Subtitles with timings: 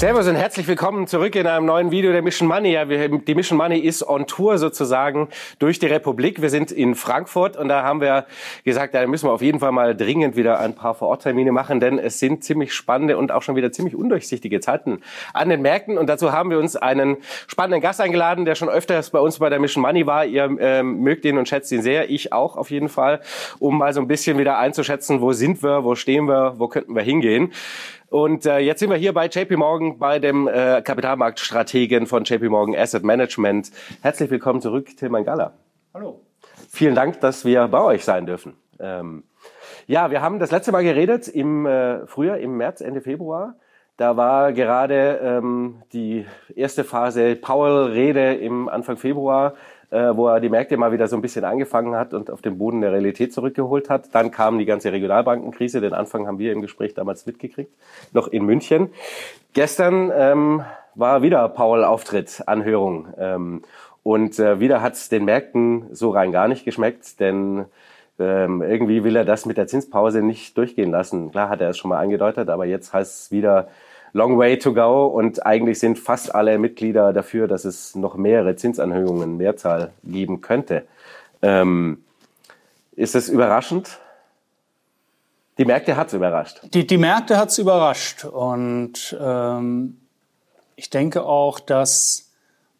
[0.00, 2.72] Servus und herzlich willkommen zurück in einem neuen Video der Mission Money.
[2.72, 5.28] Ja, wir, die Mission Money ist on Tour sozusagen
[5.58, 6.40] durch die Republik.
[6.40, 8.24] Wir sind in Frankfurt und da haben wir
[8.64, 11.98] gesagt, da müssen wir auf jeden Fall mal dringend wieder ein paar Vororttermine machen, denn
[11.98, 15.02] es sind ziemlich spannende und auch schon wieder ziemlich undurchsichtige Zeiten
[15.34, 15.98] an den Märkten.
[15.98, 19.50] Und dazu haben wir uns einen spannenden Gast eingeladen, der schon öfters bei uns bei
[19.50, 20.24] der Mission Money war.
[20.24, 23.20] Ihr ähm, mögt ihn und schätzt ihn sehr, ich auch auf jeden Fall,
[23.58, 26.94] um mal so ein bisschen wieder einzuschätzen, wo sind wir, wo stehen wir, wo könnten
[26.94, 27.52] wir hingehen.
[28.10, 32.48] Und äh, jetzt sind wir hier bei JP Morgan, bei dem äh, Kapitalmarktstrategen von JP
[32.48, 33.70] Morgan Asset Management.
[34.02, 35.52] Herzlich willkommen zurück, Tilman Galler.
[35.94, 36.20] Hallo.
[36.68, 38.54] Vielen Dank, dass wir bei euch sein dürfen.
[38.80, 39.22] Ähm,
[39.86, 43.54] ja, wir haben das letzte Mal geredet im äh, Frühjahr, im März, Ende Februar.
[43.96, 49.54] Da war gerade ähm, die erste Phase Powell-Rede im Anfang Februar
[49.90, 52.58] äh, wo er die Märkte mal wieder so ein bisschen angefangen hat und auf den
[52.58, 54.14] Boden der Realität zurückgeholt hat.
[54.14, 57.72] Dann kam die ganze Regionalbankenkrise, den Anfang haben wir im Gespräch damals mitgekriegt,
[58.12, 58.90] noch in München.
[59.52, 63.08] Gestern ähm, war wieder Paul-Auftritt, Anhörung.
[63.18, 63.62] Ähm,
[64.02, 67.66] und äh, wieder hat es den Märkten so rein gar nicht geschmeckt, denn
[68.18, 71.30] ähm, irgendwie will er das mit der Zinspause nicht durchgehen lassen.
[71.30, 73.68] Klar hat er es schon mal angedeutet, aber jetzt heißt es wieder,
[74.12, 78.56] long way to go und eigentlich sind fast alle Mitglieder dafür, dass es noch mehrere
[78.56, 80.84] Zinsanhöhungen, Mehrzahl geben könnte.
[81.42, 82.04] Ähm,
[82.92, 83.98] ist das überraschend?
[85.58, 86.60] Die Märkte hat es überrascht.
[86.72, 90.00] Die, die Märkte hat es überrascht und ähm,
[90.76, 92.30] ich denke auch, dass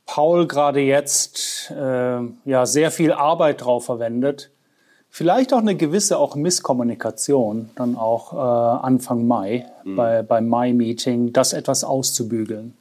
[0.07, 4.51] Paul gerade jetzt äh, ja sehr viel Arbeit drauf verwendet,
[5.11, 9.97] vielleicht auch eine gewisse auch Misskommunikation, dann auch äh, Anfang Mai, mhm.
[9.97, 12.75] bei, beim Mai-Meeting, das etwas auszubügeln.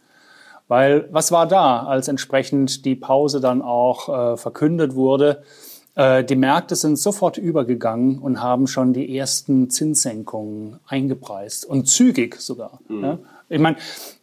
[0.68, 5.44] Weil was war da, als entsprechend die Pause dann auch äh, verkündet wurde?
[5.96, 12.40] Äh, die Märkte sind sofort übergegangen und haben schon die ersten Zinssenkungen eingepreist und zügig
[12.40, 12.80] sogar.
[12.88, 13.04] Mhm.
[13.04, 13.20] Ja?
[13.50, 13.78] Ich meine,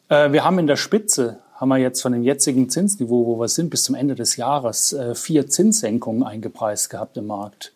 [0.09, 3.49] äh, wir haben in der Spitze haben wir jetzt von dem jetzigen Zinsniveau, wo wir
[3.49, 7.73] sind, bis zum Ende des Jahres äh, vier Zinssenkungen eingepreist gehabt im Markt.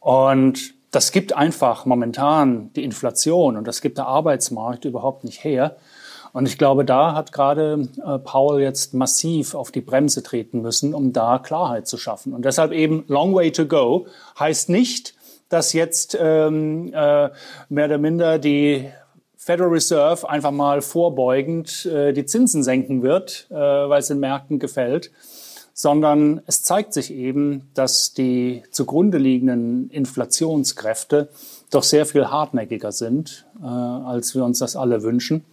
[0.00, 5.76] Und das gibt einfach momentan die Inflation und das gibt der Arbeitsmarkt überhaupt nicht her.
[6.32, 10.94] Und ich glaube, da hat gerade äh, Paul jetzt massiv auf die Bremse treten müssen,
[10.94, 12.34] um da Klarheit zu schaffen.
[12.34, 14.06] Und deshalb eben Long Way to Go
[14.38, 15.14] heißt nicht,
[15.48, 17.30] dass jetzt ähm, äh,
[17.68, 18.90] mehr oder minder die
[19.36, 24.58] Federal Reserve einfach mal vorbeugend äh, die Zinsen senken wird, äh, weil es den Märkten
[24.58, 25.12] gefällt,
[25.78, 31.28] sondern es zeigt sich eben, dass die zugrunde liegenden Inflationskräfte
[31.70, 35.44] doch sehr viel hartnäckiger sind, äh, als wir uns das alle wünschen.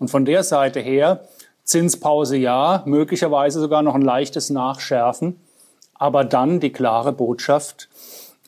[0.00, 1.28] Und von der Seite her,
[1.62, 5.36] Zinspause ja, möglicherweise sogar noch ein leichtes Nachschärfen,
[5.94, 7.88] aber dann die klare Botschaft,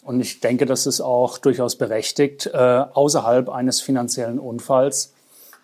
[0.02, 5.12] und ich denke, das ist auch durchaus berechtigt, äh, außerhalb eines finanziellen Unfalls,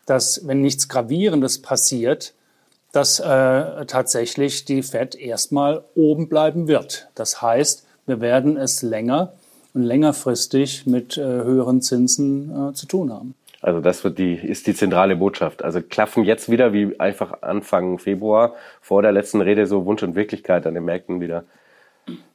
[0.05, 2.35] dass wenn nichts Gravierendes passiert,
[2.97, 7.09] dass äh, tatsächlich die Fed erstmal oben bleiben wird.
[7.15, 9.35] Das heißt, wir werden es länger
[9.75, 13.35] und längerfristig mit äh, höheren Zinsen äh, zu tun haben.
[13.61, 15.63] Also das wird die, ist die zentrale Botschaft.
[15.63, 20.15] Also klaffen jetzt wieder wie einfach Anfang Februar vor der letzten Rede so Wunsch und
[20.15, 21.45] Wirklichkeit an den Märkten wieder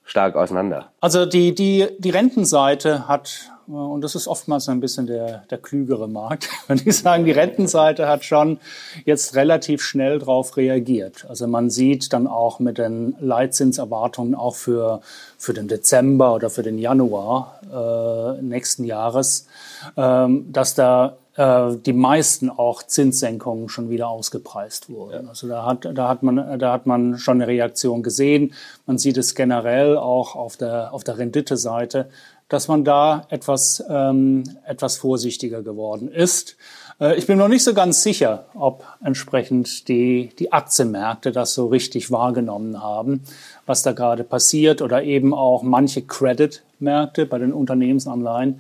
[0.03, 0.91] stark auseinander.
[0.99, 6.07] Also die, die, die Rentenseite hat und das ist oftmals ein bisschen der, der klügere
[6.07, 6.49] Markt.
[6.67, 8.59] Wenn ich sagen, die Rentenseite hat schon
[9.05, 11.25] jetzt relativ schnell darauf reagiert.
[11.29, 15.01] Also man sieht dann auch mit den Leitzinserwartungen auch für,
[15.37, 19.47] für den Dezember oder für den Januar äh, nächsten Jahres,
[19.95, 25.23] ähm, dass da äh, die meisten auch Zinssenkungen schon wieder ausgepreist wurden.
[25.23, 25.29] Ja.
[25.29, 28.53] Also da hat, da hat man, da hat man schon eine Reaktion gesehen.
[28.85, 32.09] Man sieht es generell auch auf der, auf der Rendite-Seite,
[32.51, 36.57] dass man da etwas, ähm, etwas vorsichtiger geworden ist.
[36.99, 41.67] Äh, ich bin noch nicht so ganz sicher, ob entsprechend die, die Aktienmärkte das so
[41.67, 43.23] richtig wahrgenommen haben,
[43.65, 48.59] was da gerade passiert oder eben auch manche Credit-Märkte bei den Unternehmensanleihen,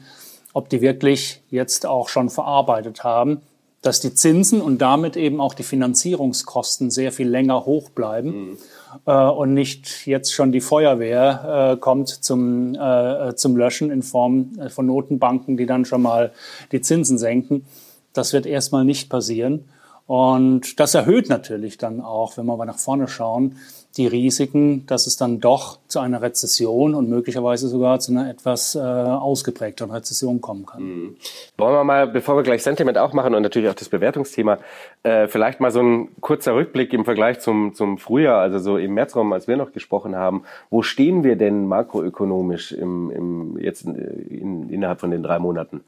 [0.53, 3.41] ob die wirklich jetzt auch schon verarbeitet haben,
[3.81, 8.57] dass die Zinsen und damit eben auch die Finanzierungskosten sehr viel länger hoch bleiben mhm.
[9.05, 14.57] Äh, und nicht jetzt schon die Feuerwehr äh, kommt zum, äh, zum Löschen in Form
[14.59, 16.31] äh, von Notenbanken, die dann schon mal
[16.71, 17.65] die Zinsen senken.
[18.13, 19.65] Das wird erstmal nicht passieren.
[20.07, 23.55] Und das erhöht natürlich dann auch, wenn wir mal nach vorne schauen,
[23.97, 28.75] die Risiken, dass es dann doch zu einer Rezession und möglicherweise sogar zu einer etwas
[28.75, 30.83] äh, ausgeprägteren Rezession kommen kann.
[30.83, 31.15] Mhm.
[31.57, 34.59] Wollen wir mal, bevor wir gleich Sentiment auch machen und natürlich auch das Bewertungsthema,
[35.03, 38.93] äh, vielleicht mal so ein kurzer Rückblick im Vergleich zum, zum Frühjahr, also so im
[38.93, 40.43] Märzraum, als wir noch gesprochen haben.
[40.69, 45.81] Wo stehen wir denn makroökonomisch im, im, jetzt in, in, innerhalb von den drei Monaten?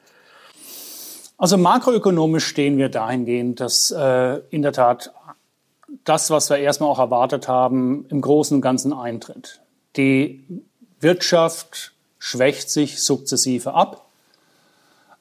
[1.37, 5.13] Also makroökonomisch stehen wir dahingehend, dass äh, in der Tat
[6.03, 9.61] das, was wir erstmal auch erwartet haben, im Großen und Ganzen eintritt.
[9.95, 10.43] Die
[10.99, 14.05] Wirtschaft schwächt sich sukzessive ab,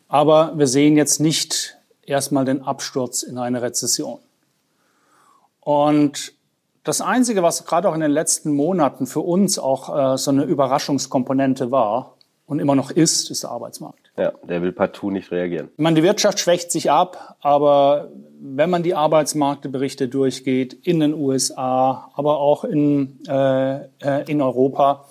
[0.08, 4.18] aber wir sehen jetzt nicht erstmal den Absturz in eine Rezession.
[5.60, 6.32] Und
[6.84, 10.42] das Einzige, was gerade auch in den letzten Monaten für uns auch äh, so eine
[10.42, 14.01] Überraschungskomponente war und immer noch ist, ist der Arbeitsmarkt.
[14.16, 15.70] Ja, der will partout nicht reagieren.
[15.76, 18.10] Ich meine, die Wirtschaft schwächt sich ab, aber
[18.40, 25.06] wenn man die Arbeitsmarktberichte durchgeht, in den USA, aber auch in, äh, äh, in Europa,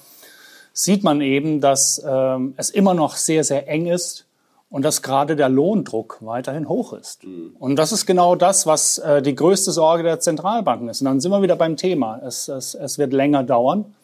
[0.73, 4.27] sieht man eben, dass äh, es immer noch sehr, sehr eng ist
[4.69, 7.23] und dass gerade der Lohndruck weiterhin hoch ist.
[7.23, 7.55] Mhm.
[7.57, 11.01] Und das ist genau das, was äh, die größte Sorge der Zentralbanken ist.
[11.01, 12.21] Und dann sind wir wieder beim Thema.
[12.23, 13.95] Es, es, es wird länger dauern,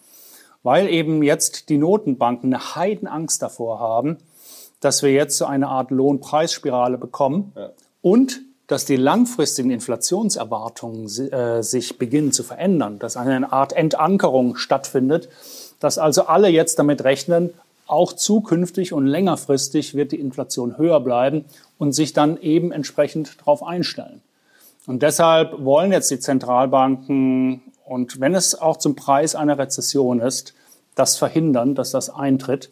[0.64, 4.18] weil eben jetzt die Notenbanken eine Heidenangst davor haben,
[4.80, 7.72] dass wir jetzt so eine Art Lohnpreisspirale bekommen ja.
[8.02, 15.30] und dass die langfristigen Inflationserwartungen äh, sich beginnen zu verändern, dass eine Art Entankerung stattfindet,
[15.80, 17.54] dass also alle jetzt damit rechnen,
[17.88, 21.46] auch zukünftig und längerfristig wird die Inflation höher bleiben
[21.78, 24.22] und sich dann eben entsprechend darauf einstellen.
[24.86, 30.54] Und deshalb wollen jetzt die Zentralbanken, und wenn es auch zum Preis einer Rezession ist,
[30.96, 32.70] das verhindern, dass das eintritt.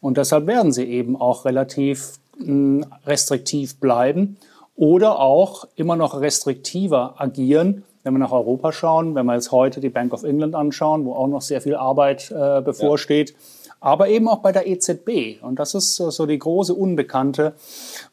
[0.00, 4.38] Und deshalb werden sie eben auch relativ hm, restriktiv bleiben
[4.76, 9.80] oder auch immer noch restriktiver agieren, wenn wir nach Europa schauen, wenn wir jetzt heute
[9.80, 13.36] die Bank of England anschauen, wo auch noch sehr viel Arbeit äh, bevorsteht, ja.
[13.80, 15.42] aber eben auch bei der EZB.
[15.42, 17.52] Und das ist so die große Unbekannte.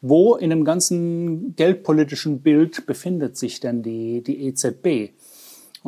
[0.02, 5.14] Wo in dem ganzen geldpolitischen Bild befindet sich denn die, die EZB?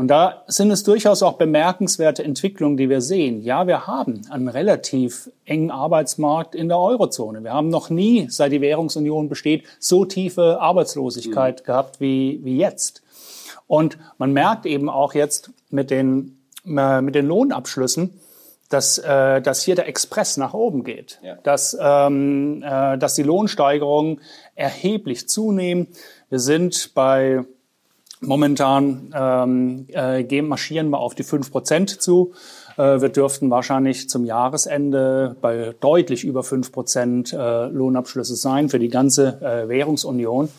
[0.01, 3.43] Und da sind es durchaus auch bemerkenswerte Entwicklungen, die wir sehen.
[3.43, 7.45] Ja, wir haben einen relativ engen Arbeitsmarkt in der Eurozone.
[7.45, 11.65] Wir haben noch nie, seit die Währungsunion besteht, so tiefe Arbeitslosigkeit mhm.
[11.67, 13.03] gehabt wie, wie jetzt.
[13.67, 18.19] Und man merkt eben auch jetzt mit den, äh, mit den Lohnabschlüssen,
[18.71, 21.35] dass, äh, dass hier der Express nach oben geht, ja.
[21.43, 24.23] dass, ähm, äh, dass die Lohnsteigerungen
[24.55, 25.89] erheblich zunehmen.
[26.31, 27.45] Wir sind bei
[28.23, 32.33] Momentan ähm, äh, gehen, marschieren wir auf die fünf Prozent zu.
[32.77, 38.79] Äh, wir dürften wahrscheinlich zum Jahresende bei deutlich über fünf Prozent äh, Lohnabschlüsse sein für
[38.79, 40.51] die ganze äh, Währungsunion.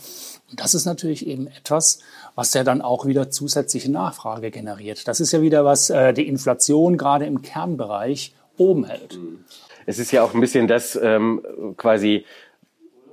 [0.50, 2.00] Und das ist natürlich eben etwas,
[2.34, 5.08] was ja dann auch wieder zusätzliche Nachfrage generiert.
[5.08, 9.20] Das ist ja wieder, was äh, die Inflation gerade im Kernbereich oben hält.
[9.86, 11.44] Es ist ja auch ein bisschen das ähm,
[11.78, 12.26] quasi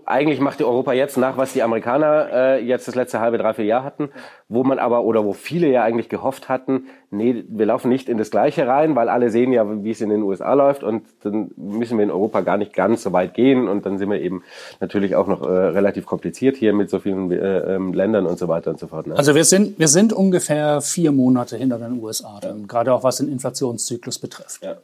[0.08, 3.66] eigentlich macht die Europa jetzt nach, was die Amerikaner äh, jetzt das letzte halbe, dreiviertel
[3.66, 4.08] Jahr hatten,
[4.49, 8.16] wo man aber oder wo viele ja eigentlich gehofft hatten, nee, wir laufen nicht in
[8.16, 11.50] das Gleiche rein, weil alle sehen ja, wie es in den USA läuft und dann
[11.56, 14.42] müssen wir in Europa gar nicht ganz so weit gehen und dann sind wir eben
[14.80, 18.49] natürlich auch noch äh, relativ kompliziert hier mit so vielen äh, ähm, Ländern und so
[18.49, 19.09] weiter und so fort.
[19.09, 19.16] Ne?
[19.16, 22.54] Also wir sind, wir sind ungefähr vier Monate hinter den USA, ja.
[22.66, 24.64] gerade auch was den Inflationszyklus betrifft.
[24.64, 24.76] Ja.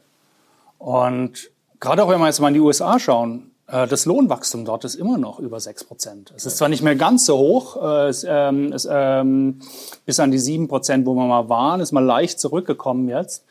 [0.78, 4.94] Und gerade auch wenn wir jetzt mal in die USA schauen, das Lohnwachstum dort ist
[4.94, 6.32] immer noch über 6 Prozent.
[6.36, 9.60] Es ist zwar nicht mehr ganz so hoch, äh, es, ähm, es, ähm,
[10.04, 13.44] bis an die 7 Prozent, wo wir mal waren, ist mal leicht zurückgekommen jetzt.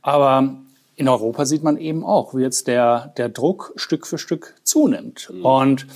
[0.00, 0.54] Aber
[0.96, 5.30] in Europa sieht man eben auch, wie jetzt der, der Druck Stück für Stück zunimmt.
[5.32, 5.44] Mhm.
[5.44, 5.86] Und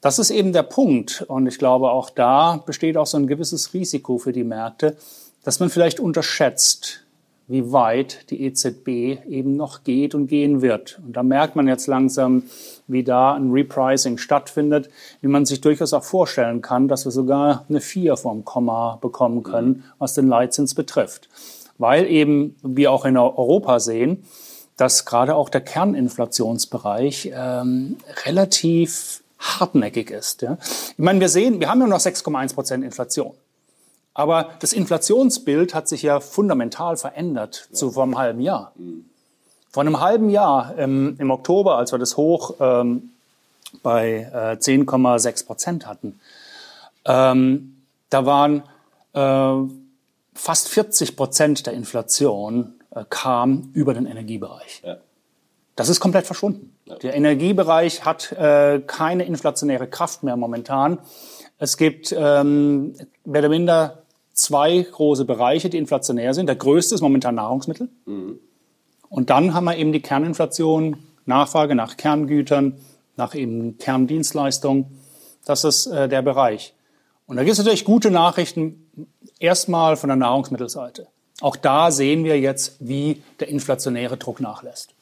[0.00, 1.24] das ist eben der Punkt.
[1.26, 4.96] Und ich glaube, auch da besteht auch so ein gewisses Risiko für die Märkte,
[5.42, 7.02] dass man vielleicht unterschätzt,
[7.50, 11.00] wie weit die EZB eben noch geht und gehen wird.
[11.04, 12.44] Und da merkt man jetzt langsam,
[12.86, 14.88] wie da ein Repricing stattfindet,
[15.20, 19.42] wie man sich durchaus auch vorstellen kann, dass wir sogar eine 4 vom Komma bekommen
[19.42, 21.28] können, was den Leitzins betrifft.
[21.76, 24.22] Weil eben wir auch in Europa sehen,
[24.76, 30.42] dass gerade auch der Kerninflationsbereich ähm, relativ hartnäckig ist.
[30.42, 30.56] Ja.
[30.62, 33.32] Ich meine, wir sehen, wir haben ja noch 6,1 Prozent Inflation.
[34.14, 37.76] Aber das Inflationsbild hat sich ja fundamental verändert ja.
[37.76, 38.72] zu vor einem halben Jahr.
[38.76, 39.06] Mhm.
[39.70, 43.10] Vor einem halben Jahr im, im Oktober, als wir das Hoch ähm,
[43.84, 46.18] bei äh, 10,6 Prozent hatten,
[47.04, 47.76] ähm,
[48.10, 48.64] da waren
[49.12, 49.72] äh,
[50.34, 54.82] fast 40 Prozent der Inflation äh, kam über den Energiebereich.
[54.84, 54.96] Ja.
[55.80, 56.76] Das ist komplett verschwunden.
[57.02, 60.98] Der Energiebereich hat äh, keine inflationäre Kraft mehr momentan.
[61.56, 62.94] Es gibt ähm,
[63.24, 64.02] mehr oder minder
[64.34, 66.48] zwei große Bereiche, die inflationär sind.
[66.48, 67.88] Der größte ist momentan Nahrungsmittel.
[68.04, 68.40] Mhm.
[69.08, 72.76] Und dann haben wir eben die Kerninflation, Nachfrage nach Kerngütern,
[73.16, 74.84] nach eben Kerndienstleistungen.
[75.46, 76.74] Das ist äh, der Bereich.
[77.26, 78.86] Und da gibt es natürlich gute Nachrichten,
[79.38, 81.06] erstmal von der Nahrungsmittelseite.
[81.40, 84.94] Auch da sehen wir jetzt, wie der inflationäre Druck nachlässt.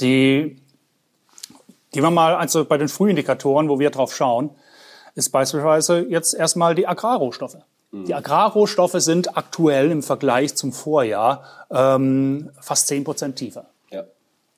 [0.00, 0.56] Die,
[1.92, 4.50] gehen wir mal also bei den Frühindikatoren, wo wir drauf schauen,
[5.14, 7.58] ist beispielsweise jetzt erstmal die Agrarrohstoffe.
[7.94, 13.66] Die Agrarrohstoffe sind aktuell im Vergleich zum Vorjahr ähm, fast zehn Prozent tiefer.
[13.92, 14.02] Ja.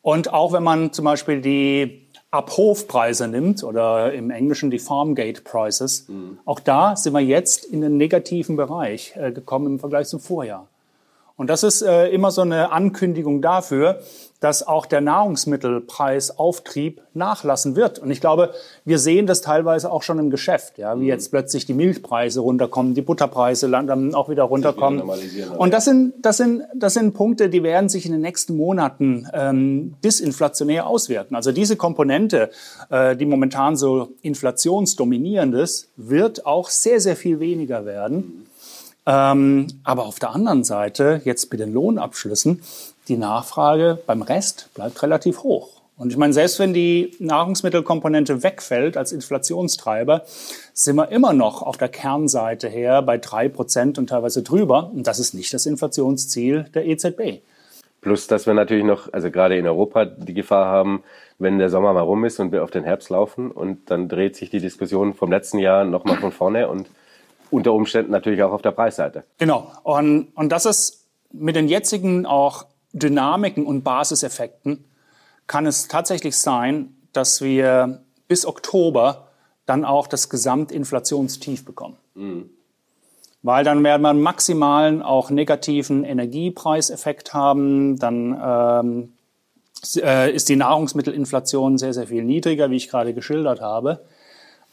[0.01, 6.09] Und auch wenn man zum Beispiel die Abhofpreise nimmt oder im Englischen die Farmgate Prices,
[6.09, 6.39] mhm.
[6.47, 10.67] auch da sind wir jetzt in den negativen Bereich äh, gekommen im Vergleich zum Vorjahr.
[11.37, 14.01] Und das ist äh, immer so eine Ankündigung dafür,
[14.41, 17.99] dass auch der Nahrungsmittelpreisauftrieb nachlassen wird.
[17.99, 18.53] Und ich glaube,
[18.85, 21.09] wir sehen das teilweise auch schon im Geschäft, ja, wie mhm.
[21.09, 25.03] jetzt plötzlich die Milchpreise runterkommen, die Butterpreise dann auch wieder runterkommen.
[25.57, 29.29] Und das sind, das sind, das sind Punkte, die werden sich in den nächsten Monaten
[29.33, 31.35] ähm, disinflationär auswirken.
[31.35, 32.51] Also diese Komponente,
[32.91, 38.46] äh, die momentan so inflationsdominierend ist, wird auch sehr, sehr viel weniger werden.
[39.07, 42.63] Ähm, aber auf der anderen Seite, jetzt bei den Lohnabschlüssen,
[43.09, 45.77] die Nachfrage beim Rest bleibt relativ hoch.
[45.97, 50.25] Und ich meine, selbst wenn die Nahrungsmittelkomponente wegfällt als Inflationstreiber,
[50.75, 54.91] sind wir immer noch auf der Kernseite her bei drei Prozent und teilweise drüber.
[54.93, 57.41] Und das ist nicht das Inflationsziel der EZB.
[58.03, 61.03] Plus, dass wir natürlich noch, also gerade in Europa, die Gefahr haben,
[61.39, 64.37] wenn der Sommer mal rum ist und wir auf den Herbst laufen und dann dreht
[64.37, 66.89] sich die Diskussion vom letzten Jahr nochmal von vorne und
[67.51, 69.25] unter Umständen natürlich auch auf der Preisseite.
[69.39, 69.71] Genau.
[69.83, 74.85] Und, und das ist mit den jetzigen auch Dynamiken und Basiseffekten
[75.47, 79.29] kann es tatsächlich sein, dass wir bis Oktober
[79.65, 81.97] dann auch das Gesamtinflationstief bekommen.
[82.15, 82.51] Mhm.
[83.43, 87.99] Weil dann werden wir einen maximalen, auch negativen Energiepreiseffekt haben.
[87.99, 89.13] Dann ähm,
[89.97, 94.05] äh, ist die Nahrungsmittelinflation sehr, sehr viel niedriger, wie ich gerade geschildert habe.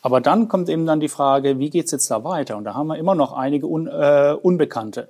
[0.04, 2.58] Aber dann kommt eben dann die Frage, wie geht's jetzt da weiter?
[2.58, 5.08] Und da haben wir immer noch einige Un äh, Unbekannte.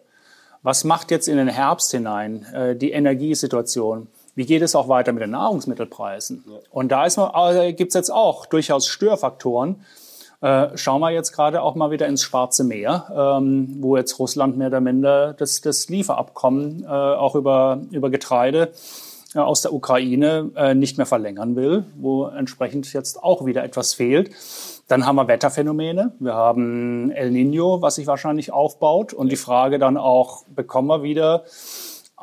[0.62, 4.08] Was macht jetzt in den Herbst hinein äh, die Energiesituation?
[4.36, 6.46] Wie geht es auch weiter mit den Nahrungsmittelpreisen?
[6.48, 6.54] Ja.
[6.70, 9.84] Und da ist man, äh, gibt's jetzt auch durchaus Störfaktoren.
[10.42, 14.58] Äh, schauen wir jetzt gerade auch mal wieder ins Schwarze Meer, ähm, wo jetzt Russland
[14.58, 18.72] mehr oder minder das, das Lieferabkommen äh, auch über, über Getreide
[19.36, 24.32] aus der Ukraine äh, nicht mehr verlängern will, wo entsprechend jetzt auch wieder etwas fehlt.
[24.88, 26.14] Dann haben wir Wetterphänomene.
[26.20, 29.14] Wir haben El Nino, was sich wahrscheinlich aufbaut.
[29.14, 31.44] Und die Frage dann auch, bekommen wir wieder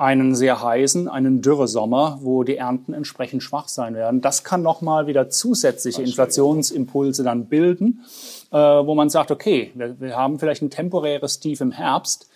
[0.00, 4.22] einen sehr heißen, einen Dürresommer, wo die Ernten entsprechend schwach sein werden.
[4.22, 8.04] Das kann nochmal wieder zusätzliche Inflationsimpulse dann bilden,
[8.50, 12.30] äh, wo man sagt, okay, wir, wir, haben vielleicht ein temporäres Tief im Herbst,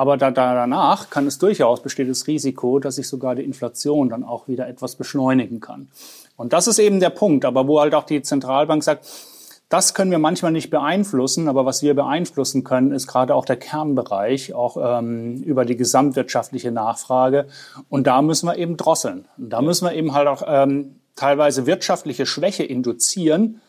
[0.00, 4.08] aber da, da danach kann es durchaus besteht das Risiko, dass sich sogar die Inflation
[4.08, 5.88] dann auch wieder etwas beschleunigen kann.
[6.38, 9.06] Und das ist eben der Punkt, aber wo halt auch die Zentralbank sagt,
[9.68, 13.58] das können wir manchmal nicht beeinflussen, aber was wir beeinflussen können, ist gerade auch der
[13.58, 17.46] Kernbereich, auch ähm, über die gesamtwirtschaftliche Nachfrage.
[17.90, 19.26] Und da müssen wir eben drosseln.
[19.36, 23.60] Und da müssen wir eben halt auch ähm, teilweise wirtschaftliche Schwäche induzieren,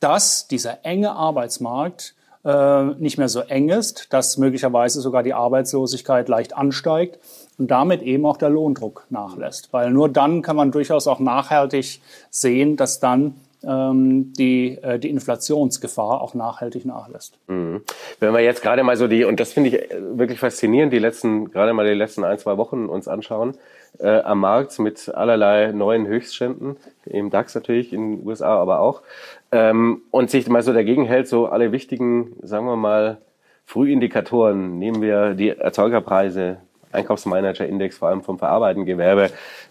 [0.00, 2.14] dass dieser enge Arbeitsmarkt
[2.44, 7.18] äh, nicht mehr so eng ist, dass möglicherweise sogar die Arbeitslosigkeit leicht ansteigt
[7.58, 9.72] und damit eben auch der Lohndruck nachlässt.
[9.72, 15.10] Weil nur dann kann man durchaus auch nachhaltig sehen, dass dann ähm, die, äh, die
[15.10, 17.38] Inflationsgefahr auch nachhaltig nachlässt.
[17.48, 17.82] Mhm.
[18.20, 20.98] Wenn wir jetzt gerade mal so die, und das finde ich äh, wirklich faszinierend, die
[20.98, 23.54] letzten, gerade mal die letzten ein, zwei Wochen uns anschauen,
[23.98, 29.02] äh, am Markt mit allerlei neuen Höchstständen, im DAX natürlich, in den USA aber auch,
[29.52, 33.18] ähm, und sich mal so dagegen hält, so alle wichtigen, sagen wir mal,
[33.64, 36.58] Frühindikatoren, nehmen wir die Erzeugerpreise,
[36.92, 39.30] Einkaufsmanager-Index, vor allem vom verarbeitenden Gewerbe,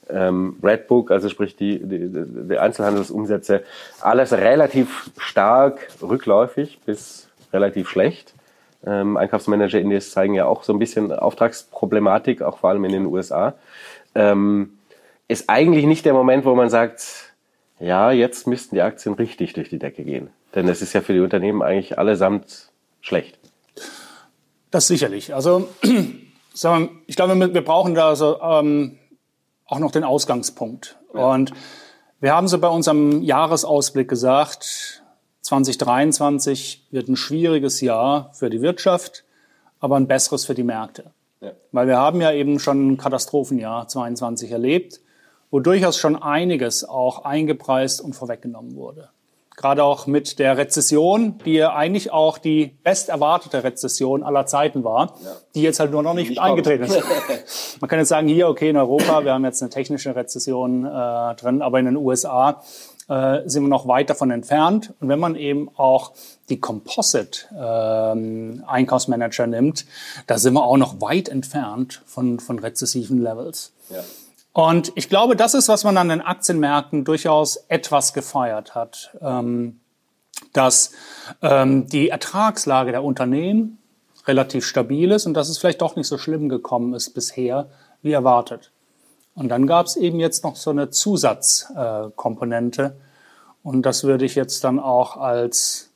[0.10, 2.10] ähm, Redbook, also sprich die, die,
[2.48, 3.64] die Einzelhandelsumsätze,
[4.02, 8.34] alles relativ stark rückläufig bis relativ schlecht.
[8.86, 13.56] Ähm, Einkaufsmanager-Index zeigen ja auch so ein bisschen Auftragsproblematik, auch vor allem in den USA.
[14.14, 14.78] Ähm,
[15.28, 17.27] ist eigentlich nicht der Moment, wo man sagt,
[17.80, 20.30] ja, jetzt müssten die Aktien richtig durch die Decke gehen.
[20.56, 23.38] Denn es ist ja für die Unternehmen eigentlich allesamt schlecht.
[24.72, 25.34] Das sicherlich.
[25.34, 25.70] Also
[27.08, 28.98] ich glaube, wir brauchen da so ähm,
[29.66, 30.98] auch noch den Ausgangspunkt.
[31.14, 31.34] Ja.
[31.34, 31.54] Und
[32.20, 35.04] wir haben so bei unserem Jahresausblick gesagt,
[35.42, 39.24] 2023 wird ein schwieriges Jahr für die Wirtschaft,
[39.80, 41.12] aber ein besseres für die Märkte.
[41.42, 41.52] Ja.
[41.72, 45.00] Weil wir haben ja eben schon ein Katastrophenjahr 22 erlebt,
[45.52, 49.10] wo durchaus schon einiges auch eingepreist und vorweggenommen wurde
[49.58, 54.86] gerade auch mit der Rezession, die ja eigentlich auch die best erwartete Rezession aller Zeiten
[54.86, 55.32] war, ja.
[55.56, 57.02] die jetzt halt nur noch nicht, nicht eingetreten ist.
[57.82, 61.34] Man kann jetzt sagen, hier, okay, in Europa, wir haben jetzt eine technische Rezession äh,
[61.36, 62.62] drin, aber in den USA
[63.10, 64.94] äh, sind wir noch weit davon entfernt.
[65.00, 66.12] Und wenn man eben auch
[66.50, 69.88] die Composite-Einkaufsmanager ähm, nimmt,
[70.28, 73.74] da sind wir auch noch weit entfernt von, von rezessiven Levels.
[73.90, 74.04] Ja.
[74.58, 79.80] Und ich glaube, das ist, was man an den Aktienmärkten durchaus etwas gefeiert hat, ähm,
[80.52, 80.94] dass
[81.44, 83.78] ähm, die Ertragslage der Unternehmen
[84.26, 87.70] relativ stabil ist und dass es vielleicht doch nicht so schlimm gekommen ist bisher,
[88.02, 88.72] wie erwartet.
[89.36, 92.98] Und dann gab es eben jetzt noch so eine Zusatzkomponente
[93.62, 95.92] und das würde ich jetzt dann auch als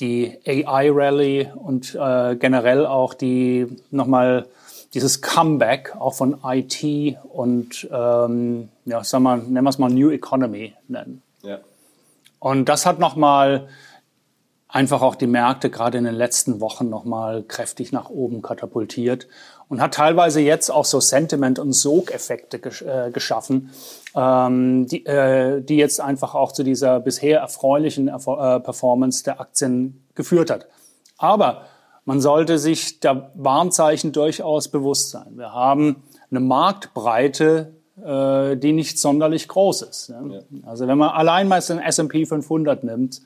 [0.00, 4.46] die AI-Rally und äh, generell auch die nochmal
[4.94, 10.10] dieses Comeback auch von IT und ähm, ja, sagen wir, nennen wir es mal New
[10.10, 11.22] Economy nennen.
[11.42, 11.58] Ja.
[12.38, 13.68] Und das hat nochmal
[14.66, 19.26] einfach auch die Märkte gerade in den letzten Wochen nochmal kräftig nach oben katapultiert
[19.68, 23.70] und hat teilweise jetzt auch so Sentiment- und Sogeffekte gesch äh, geschaffen,
[24.16, 29.40] ähm, die, äh, die jetzt einfach auch zu dieser bisher erfreulichen Erfol äh, Performance der
[29.40, 30.66] Aktien geführt hat.
[31.18, 31.66] Aber
[32.10, 35.28] man sollte sich der Warnzeichen durchaus bewusst sein.
[35.36, 37.72] Wir haben eine Marktbreite,
[38.04, 40.10] äh, die nicht sonderlich groß ist.
[40.10, 40.44] Ne?
[40.50, 40.68] Ja.
[40.68, 43.22] Also wenn man allein mal den S&P 500 nimmt,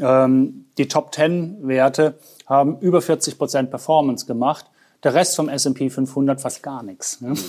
[0.00, 2.14] ähm, die Top 10 Werte
[2.46, 4.66] haben über 40 Prozent Performance gemacht
[5.04, 7.20] der Rest vom S&P 500 fast gar nichts.
[7.20, 7.30] Ne?
[7.30, 7.36] Mhm.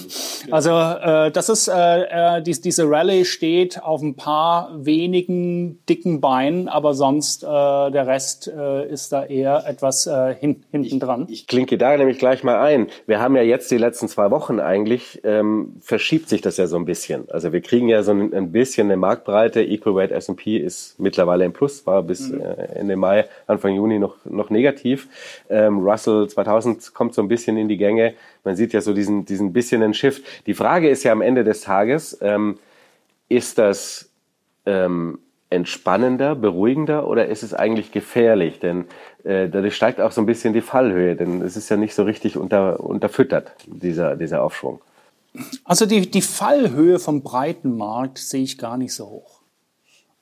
[0.51, 6.21] Also äh, das ist äh, äh, dies, diese Rallye steht auf ein paar wenigen dicken
[6.21, 11.25] Beinen, aber sonst äh, der Rest äh, ist da eher etwas äh, hin, hinten dran.
[11.27, 12.87] Ich, ich klinke da nämlich gleich mal ein.
[13.07, 16.77] Wir haben ja jetzt die letzten zwei Wochen eigentlich ähm, verschiebt sich das ja so
[16.77, 17.27] ein bisschen.
[17.31, 19.63] Also wir kriegen ja so ein, ein bisschen eine Marktbreite.
[19.63, 22.41] Equal Weight S&P ist mittlerweile im Plus, war bis mhm.
[22.41, 25.07] äh, Ende Mai, Anfang Juni noch noch negativ.
[25.49, 28.13] Ähm, Russell 2000 kommt so ein bisschen bisschen in die Gänge.
[28.43, 30.23] Man sieht ja so diesen, diesen bisschen einen Shift.
[30.47, 32.57] Die Frage ist ja am Ende des Tages, ähm,
[33.29, 34.09] ist das
[34.65, 38.59] ähm, entspannender, beruhigender oder ist es eigentlich gefährlich?
[38.59, 38.85] Denn
[39.23, 42.03] äh, dadurch steigt auch so ein bisschen die Fallhöhe, denn es ist ja nicht so
[42.03, 44.81] richtig unter, unterfüttert, dieser, dieser Aufschwung.
[45.65, 49.34] Also die, die Fallhöhe vom breiten Markt sehe ich gar nicht so hoch.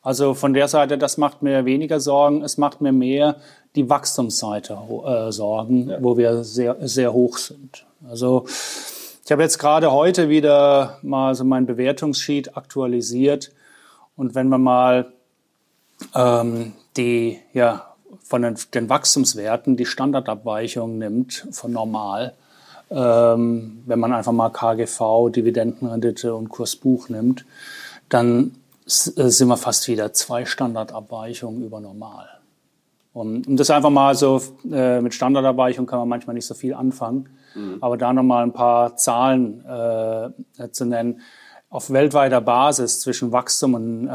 [0.03, 2.43] Also von der Seite, das macht mir weniger Sorgen.
[2.43, 3.37] Es macht mir mehr
[3.75, 5.97] die Wachstumsseite äh, Sorgen, ja.
[6.03, 7.85] wo wir sehr, sehr hoch sind.
[8.07, 8.45] Also
[9.25, 13.51] ich habe jetzt gerade heute wieder mal so mein Bewertungssheet aktualisiert.
[14.17, 15.13] Und wenn man mal
[16.13, 22.33] ähm, die, ja, von den, den Wachstumswerten die Standardabweichung nimmt von normal,
[22.91, 27.45] ähm, wenn man einfach mal KGV, Dividendenrendite und Kursbuch nimmt,
[28.09, 32.27] dann sind wir fast wieder zwei Standardabweichungen über normal.
[33.13, 34.41] Und, und das einfach mal so
[34.71, 37.77] äh, mit Standardabweichung kann man manchmal nicht so viel anfangen, mhm.
[37.79, 41.21] aber da nochmal ein paar Zahlen äh, zu nennen.
[41.69, 44.11] Auf weltweiter Basis zwischen Wachstum und äh,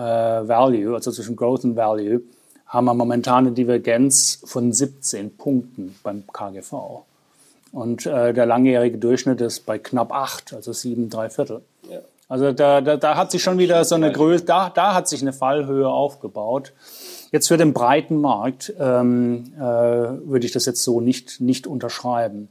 [0.48, 2.22] Value, also zwischen Growth und Value,
[2.66, 7.02] haben wir momentan eine Divergenz von 17 Punkten beim KGV.
[7.72, 11.62] Und äh, der langjährige Durchschnitt ist bei knapp 8, also 7, 3 Viertel.
[12.28, 15.22] Also da, da, da hat sich schon wieder so eine Größe, da, da hat sich
[15.22, 16.74] eine Fallhöhe aufgebaut.
[17.32, 22.48] Jetzt für den breiten Markt ähm, äh, würde ich das jetzt so nicht, nicht unterschreiben.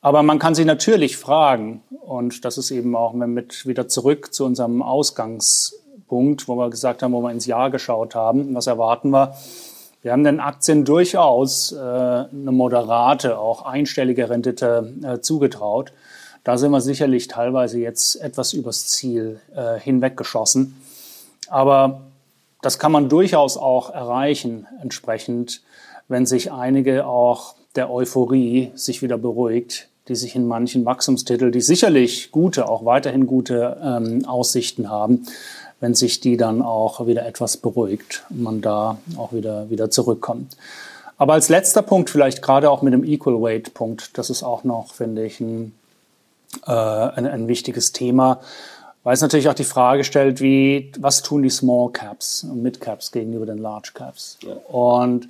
[0.00, 4.44] Aber man kann sich natürlich fragen, und das ist eben auch mit wieder zurück zu
[4.44, 9.34] unserem Ausgangspunkt, wo wir gesagt haben, wo wir ins Jahr geschaut haben, was erwarten wir?
[10.02, 15.92] Wir haben den Aktien durchaus äh, eine moderate, auch einstellige Rendite äh, zugetraut.
[16.46, 20.80] Da sind wir sicherlich teilweise jetzt etwas übers Ziel äh, hinweggeschossen.
[21.48, 22.02] Aber
[22.62, 25.62] das kann man durchaus auch erreichen, entsprechend,
[26.06, 31.60] wenn sich einige auch der Euphorie sich wieder beruhigt, die sich in manchen Wachstumstiteln, die
[31.60, 35.26] sicherlich gute, auch weiterhin gute ähm, Aussichten haben,
[35.80, 40.56] wenn sich die dann auch wieder etwas beruhigt und man da auch wieder, wieder zurückkommt.
[41.18, 44.62] Aber als letzter Punkt vielleicht gerade auch mit dem Equal Weight Punkt, das ist auch
[44.62, 45.72] noch, finde ich, ein
[46.66, 48.40] äh, ein, ein wichtiges Thema,
[49.02, 52.80] weil es natürlich auch die Frage stellt, wie, was tun die Small Caps und Mid
[52.80, 54.38] Caps gegenüber den Large Caps?
[54.42, 54.54] Ja.
[54.68, 55.28] Und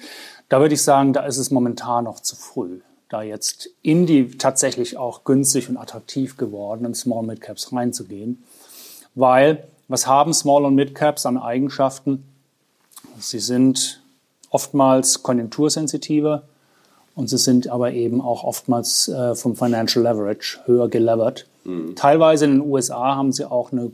[0.49, 4.39] da würde ich sagen, da ist es momentan noch zu früh, da jetzt in die
[4.39, 8.43] tatsächlich auch günstig und attraktiv gewordenen Small Mid Caps reinzugehen,
[9.15, 12.25] weil was haben Small und Mid Caps an Eigenschaften?
[13.19, 14.01] Sie sind
[14.51, 16.43] oftmals konjunktursensitiver
[17.17, 21.47] und sie sind aber eben auch oftmals äh, vom Financial Leverage höher gelevert.
[21.65, 21.97] Mhm.
[21.97, 23.91] Teilweise in den USA haben sie auch eine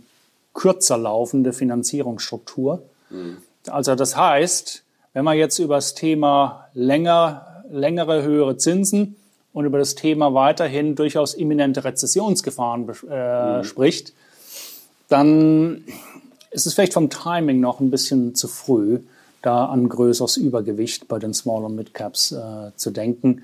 [0.53, 2.83] kürzer laufende Finanzierungsstruktur.
[3.11, 3.39] Mhm.
[3.69, 4.83] Also das heißt,
[5.13, 9.15] wenn man jetzt über das Thema länger, längere, höhere Zinsen
[9.53, 13.65] und über das Thema weiterhin durchaus imminente Rezessionsgefahren äh, mhm.
[13.65, 14.15] spricht,
[15.09, 15.85] dann
[16.51, 18.99] ist es vielleicht vom Timing noch ein bisschen zu früh,
[19.43, 23.43] da an größeres Übergewicht bei den Small- und Mid-Caps äh, zu denken.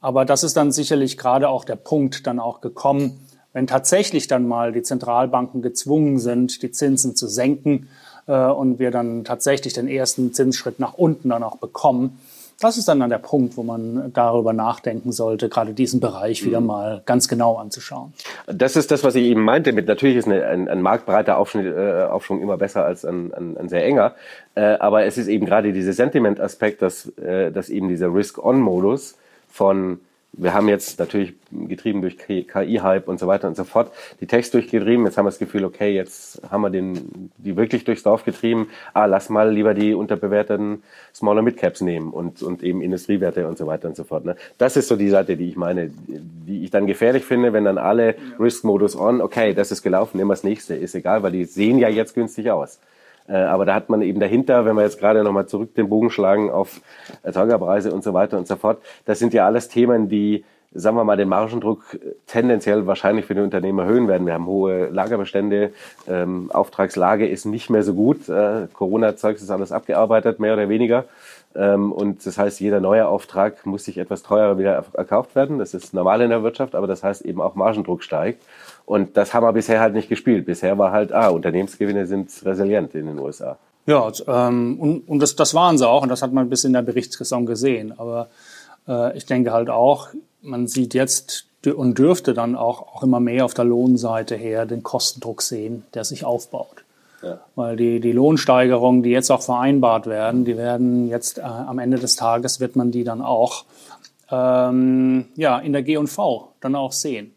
[0.00, 3.18] Aber das ist dann sicherlich gerade auch der Punkt dann auch gekommen,
[3.52, 7.88] wenn tatsächlich dann mal die Zentralbanken gezwungen sind, die Zinsen zu senken
[8.26, 12.18] äh, und wir dann tatsächlich den ersten Zinsschritt nach unten dann auch bekommen,
[12.62, 16.60] das ist dann, dann der Punkt, wo man darüber nachdenken sollte, gerade diesen Bereich wieder
[16.60, 16.66] mhm.
[16.66, 18.12] mal ganz genau anzuschauen.
[18.46, 19.72] Das ist das, was ich eben meinte.
[19.72, 23.56] Mit natürlich ist eine, ein, ein marktbreiter Aufschwung, äh, Aufschwung immer besser als ein, ein,
[23.56, 24.14] ein sehr enger.
[24.54, 29.16] Äh, aber es ist eben gerade dieser Sentiment-Aspekt, dass, äh, dass eben dieser Risk-On-Modus
[29.48, 30.00] von
[30.34, 34.54] wir haben jetzt natürlich getrieben durch KI-Hype und so weiter und so fort die Text
[34.54, 35.04] durchgetrieben.
[35.04, 38.68] Jetzt haben wir das Gefühl, okay, jetzt haben wir den, die wirklich durchs Dorf getrieben.
[38.94, 40.82] Ah, lass mal lieber die unterbewerteten
[41.14, 44.24] Smaller Midcaps nehmen und, und eben Industriewerte und so weiter und so fort.
[44.24, 44.36] Ne?
[44.56, 47.76] Das ist so die Seite, die ich meine, die ich dann gefährlich finde, wenn dann
[47.76, 51.44] alle Risk-Modus on, okay, das ist gelaufen, nehmen wir das nächste, ist egal, weil die
[51.44, 52.78] sehen ja jetzt günstig aus.
[53.28, 56.10] Äh, aber da hat man eben dahinter, wenn wir jetzt gerade nochmal zurück den Bogen
[56.10, 56.80] schlagen auf
[57.22, 61.04] Erzeugerpreise und so weiter und so fort, das sind ja alles Themen, die sagen wir
[61.04, 64.26] mal, den Margendruck tendenziell wahrscheinlich für die Unternehmen erhöhen werden.
[64.26, 65.72] Wir haben hohe Lagerbestände,
[66.08, 68.28] ähm, Auftragslage ist nicht mehr so gut.
[68.28, 71.04] Äh, Corona-Zeugs ist alles abgearbeitet, mehr oder weniger.
[71.54, 75.58] Ähm, und das heißt, jeder neue Auftrag muss sich etwas teurer wieder erkauft werden.
[75.58, 78.42] Das ist normal in der Wirtschaft, aber das heißt eben auch Margendruck steigt.
[78.84, 80.46] Und das haben wir bisher halt nicht gespielt.
[80.46, 83.58] Bisher war halt, ah, Unternehmensgewinne sind resilient in den USA.
[83.86, 86.72] Ja, ähm, und, und das, das waren sie auch und das hat man bis in
[86.72, 87.92] der Berichtssaison gesehen.
[87.98, 88.28] Aber
[88.86, 90.08] äh, ich denke halt auch,
[90.40, 94.82] man sieht jetzt und dürfte dann auch, auch immer mehr auf der Lohnseite her den
[94.82, 96.81] Kostendruck sehen, der sich aufbaut.
[97.22, 97.40] Ja.
[97.54, 101.98] Weil die, die Lohnsteigerungen, die jetzt auch vereinbart werden, die werden jetzt äh, am Ende
[101.98, 103.64] des Tages wird man die dann auch
[104.30, 107.34] ähm, ja, in der G&V dann auch sehen.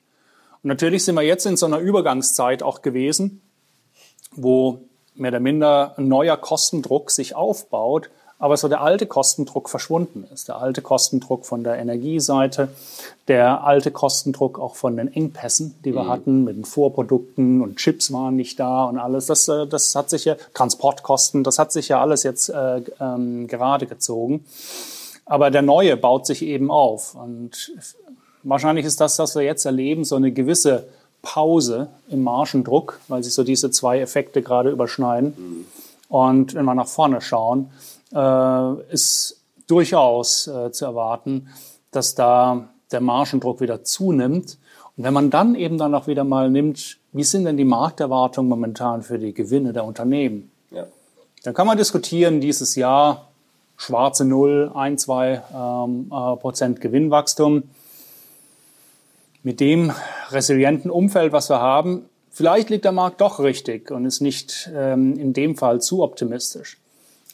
[0.64, 3.42] Und natürlich sind wir jetzt in so einer Übergangszeit auch gewesen,
[4.32, 4.80] wo
[5.14, 10.48] mehr oder minder ein neuer Kostendruck sich aufbaut, aber so der alte Kostendruck verschwunden ist.
[10.48, 12.70] Der alte Kostendruck von der Energieseite,
[13.28, 16.10] der alte Kostendruck auch von den Engpässen, die wir mhm.
[16.10, 19.28] hatten mit den Vorprodukten und Chips waren nicht da und alles.
[19.28, 23.48] Das, äh, das hat sich ja, Transportkosten, das hat sich ja alles jetzt äh, ähm,
[23.48, 24.46] gerade gezogen.
[25.26, 27.16] Aber der neue baut sich eben auf.
[27.16, 27.72] Und
[28.48, 30.88] Wahrscheinlich ist das, was wir jetzt erleben, so eine gewisse
[31.24, 35.34] Pause im Margendruck, weil sich so diese zwei Effekte gerade überschneiden.
[35.36, 35.66] Mhm.
[36.10, 37.72] Und wenn wir nach vorne schauen,
[38.92, 41.50] ist durchaus äh, zu erwarten,
[41.92, 44.58] dass da der Margendruck wieder zunimmt.
[44.98, 48.50] Und wenn man dann eben dann auch wieder mal nimmt, wie sind denn die Markterwartungen
[48.50, 50.52] momentan für die Gewinne der Unternehmen?
[50.72, 50.86] Ja.
[51.44, 53.30] Dann kann man diskutieren, dieses Jahr
[53.78, 57.64] schwarze Null, ein, zwei ähm, äh, Prozent Gewinnwachstum
[59.44, 59.92] mit dem
[60.32, 65.18] resilienten Umfeld, was wir haben, vielleicht liegt der Markt doch richtig und ist nicht ähm,
[65.20, 66.78] in dem Fall zu optimistisch.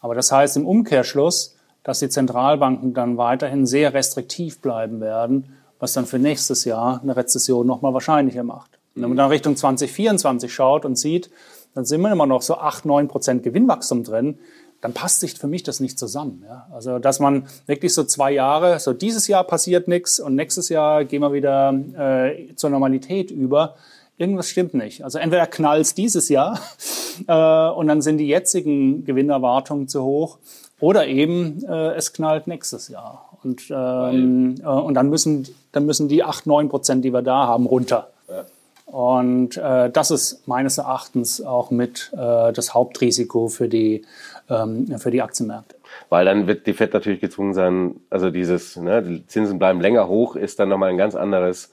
[0.01, 5.93] Aber das heißt im Umkehrschluss, dass die Zentralbanken dann weiterhin sehr restriktiv bleiben werden, was
[5.93, 8.71] dann für nächstes Jahr eine Rezession nochmal wahrscheinlicher macht.
[8.95, 11.31] Und wenn man dann Richtung 2024 schaut und sieht,
[11.73, 14.37] dann sind wir immer noch so 8, 9 Prozent Gewinnwachstum drin
[14.81, 16.43] dann passt sich für mich das nicht zusammen.
[16.45, 16.67] Ja?
[16.73, 21.05] Also, dass man wirklich so zwei Jahre, so dieses Jahr passiert nichts und nächstes Jahr
[21.05, 23.75] gehen wir wieder äh, zur Normalität über.
[24.21, 25.03] Irgendwas stimmt nicht.
[25.03, 26.59] Also entweder knallt dieses Jahr
[27.27, 30.37] äh, und dann sind die jetzigen Gewinnerwartungen zu hoch
[30.79, 33.29] oder eben äh, es knallt nächstes Jahr.
[33.43, 37.47] Und, ähm, äh, und dann, müssen, dann müssen die acht neun Prozent, die wir da
[37.47, 38.09] haben, runter.
[38.29, 38.45] Ja.
[38.85, 44.03] Und äh, das ist meines Erachtens auch mit äh, das Hauptrisiko für die
[44.51, 45.77] ähm, für die Aktienmärkte.
[46.09, 50.07] Weil dann wird die FED natürlich gezwungen sein, also dieses, ne, die Zinsen bleiben länger
[50.07, 51.71] hoch, ist dann nochmal ein ganz anderes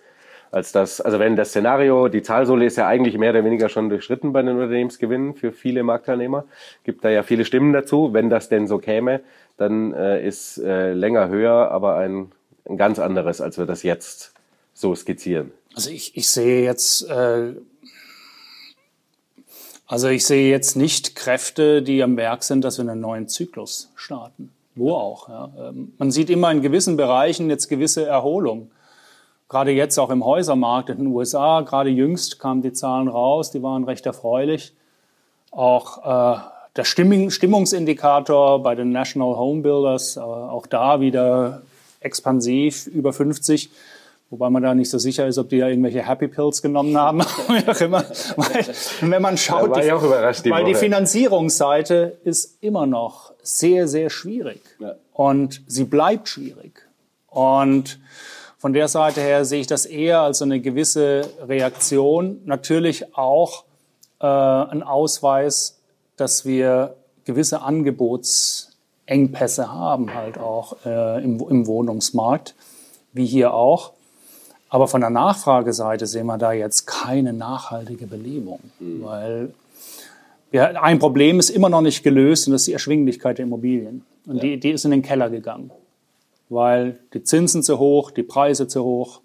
[0.51, 3.89] als das, also wenn das Szenario, die Zahlsohle ist ja eigentlich mehr oder weniger schon
[3.89, 6.45] durchschritten bei den Unternehmensgewinnen für viele Marktteilnehmer,
[6.85, 8.13] gibt da ja viele Stimmen dazu.
[8.13, 9.21] Wenn das denn so käme,
[9.57, 12.33] dann äh, ist äh, länger höher, aber ein,
[12.69, 14.33] ein ganz anderes, als wir das jetzt
[14.75, 15.53] so skizzieren.
[15.75, 17.55] Also ich, ich sehe jetzt äh,
[19.89, 23.91] also ich sehe jetzt nicht Kräfte, die am Werk sind, dass wir einen neuen Zyklus
[23.97, 24.53] starten.
[24.75, 25.31] Wo auch.
[25.31, 25.51] Ja.
[25.59, 28.71] Ähm, man sieht immer in gewissen Bereichen jetzt gewisse Erholung.
[29.49, 33.63] Gerade jetzt auch im Häusermarkt in den USA, gerade jüngst kamen die Zahlen raus, die
[33.63, 34.75] waren recht erfreulich.
[35.51, 36.39] Auch äh,
[36.77, 41.63] der Stimmung, Stimmungsindikator bei den National Home Builders, äh, auch da wieder
[42.01, 43.71] expansiv über 50.
[44.31, 47.23] Wobei man da nicht so sicher ist, ob die ja irgendwelche Happy Pills genommen haben.
[47.81, 48.05] immer.
[48.37, 48.67] Weil,
[49.01, 54.61] wenn man schaut, die, die weil die Finanzierungsseite ist immer noch sehr, sehr schwierig.
[54.79, 54.97] Ja.
[55.15, 56.87] Und sie bleibt schwierig.
[57.31, 57.99] Und
[58.59, 62.41] von der Seite her sehe ich das eher als eine gewisse Reaktion.
[62.45, 63.63] Natürlich auch
[64.21, 65.79] äh, ein Ausweis,
[66.17, 72.57] dass wir gewisse Angebotsengpässe haben, halt auch äh, im, im Wohnungsmarkt,
[73.13, 73.93] wie hier auch.
[74.71, 79.05] Aber von der Nachfrageseite sehen wir da jetzt keine nachhaltige Belebung, mhm.
[79.05, 79.55] weil
[80.51, 84.05] ja, ein Problem ist immer noch nicht gelöst und das ist die Erschwinglichkeit der Immobilien.
[84.27, 84.43] Und ja.
[84.43, 85.71] die, die ist in den Keller gegangen,
[86.49, 89.21] weil die Zinsen zu hoch, die Preise zu hoch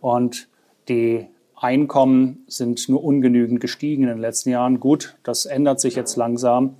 [0.00, 0.48] und
[0.88, 4.78] die Einkommen sind nur ungenügend gestiegen in den letzten Jahren.
[4.78, 6.76] Gut, das ändert sich jetzt langsam,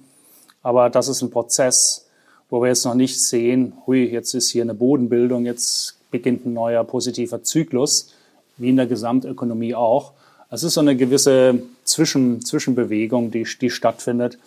[0.62, 2.09] aber das ist ein Prozess,
[2.51, 6.53] wo wir jetzt noch nicht sehen, hui, jetzt ist hier eine Bodenbildung, jetzt beginnt ein
[6.53, 8.14] neuer positiver Zyklus,
[8.59, 10.12] wie in der Gesamtökonomie auch.
[10.51, 14.38] Es ist so eine gewisse Zwischen, Zwischenbewegung, die, die stattfindet.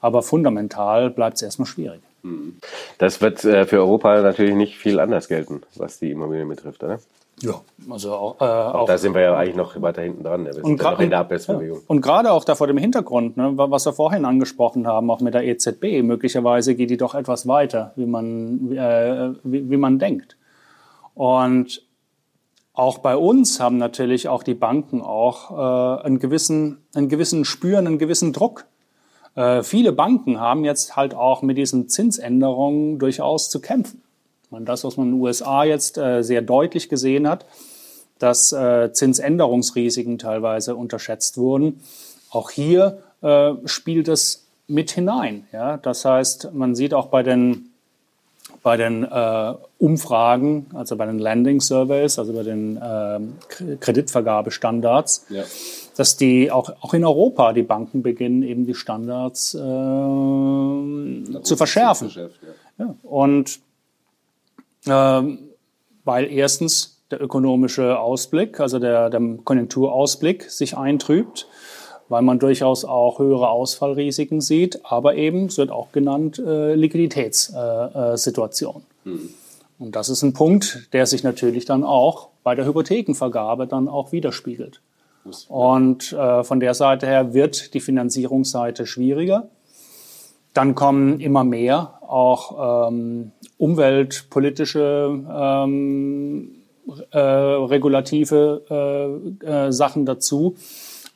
[0.00, 2.00] Aber fundamental bleibt es erstmal schwierig.
[2.26, 2.56] Hm.
[2.98, 6.98] Das wird äh, für Europa natürlich nicht viel anders gelten, was die Immobilien betrifft, oder?
[7.40, 7.60] Ja,
[7.90, 10.44] also auch, äh, auch, auch, da sind wir ja eigentlich noch weiter hinten dran.
[10.44, 10.56] Ne?
[10.56, 11.26] Wir und gerade ja,
[11.86, 15.34] und gerade auch da vor dem Hintergrund, ne, was wir vorhin angesprochen haben, auch mit
[15.34, 20.38] der EZB, möglicherweise geht die doch etwas weiter, wie man, äh, wie, wie man denkt.
[21.14, 21.82] Und
[22.72, 27.86] auch bei uns haben natürlich auch die Banken auch äh, einen gewissen, einen gewissen Spüren,
[27.86, 28.64] einen gewissen Druck.
[29.36, 34.02] Äh, viele Banken haben jetzt halt auch mit diesen Zinsänderungen durchaus zu kämpfen.
[34.50, 37.44] Und das, was man in den USA jetzt äh, sehr deutlich gesehen hat,
[38.18, 41.80] dass äh, Zinsänderungsrisiken teilweise unterschätzt wurden.
[42.30, 45.46] Auch hier äh, spielt es mit hinein.
[45.52, 45.76] Ja?
[45.76, 47.70] Das heißt, man sieht auch bei den
[48.66, 53.20] bei den äh, Umfragen, also bei den Landing Surveys, also bei den äh,
[53.78, 55.44] Kreditvergabestandards, ja.
[55.96, 62.10] dass die auch, auch in Europa die Banken beginnen, eben die Standards äh, zu verschärfen.
[62.78, 62.96] Ja.
[63.04, 63.60] Und
[64.88, 65.38] ähm,
[66.02, 71.46] weil erstens der ökonomische Ausblick, also der, der Konjunkturausblick sich eintrübt
[72.08, 78.82] weil man durchaus auch höhere Ausfallrisiken sieht, aber eben, es wird auch genannt, äh, Liquiditätssituation.
[79.04, 79.30] Mhm.
[79.78, 84.12] Und das ist ein Punkt, der sich natürlich dann auch bei der Hypothekenvergabe dann auch
[84.12, 84.80] widerspiegelt.
[85.48, 89.48] Und äh, von der Seite her wird die Finanzierungsseite schwieriger.
[90.54, 96.50] Dann kommen immer mehr auch ähm, umweltpolitische ähm,
[97.10, 98.62] äh, regulative
[99.42, 100.56] äh, äh, Sachen dazu.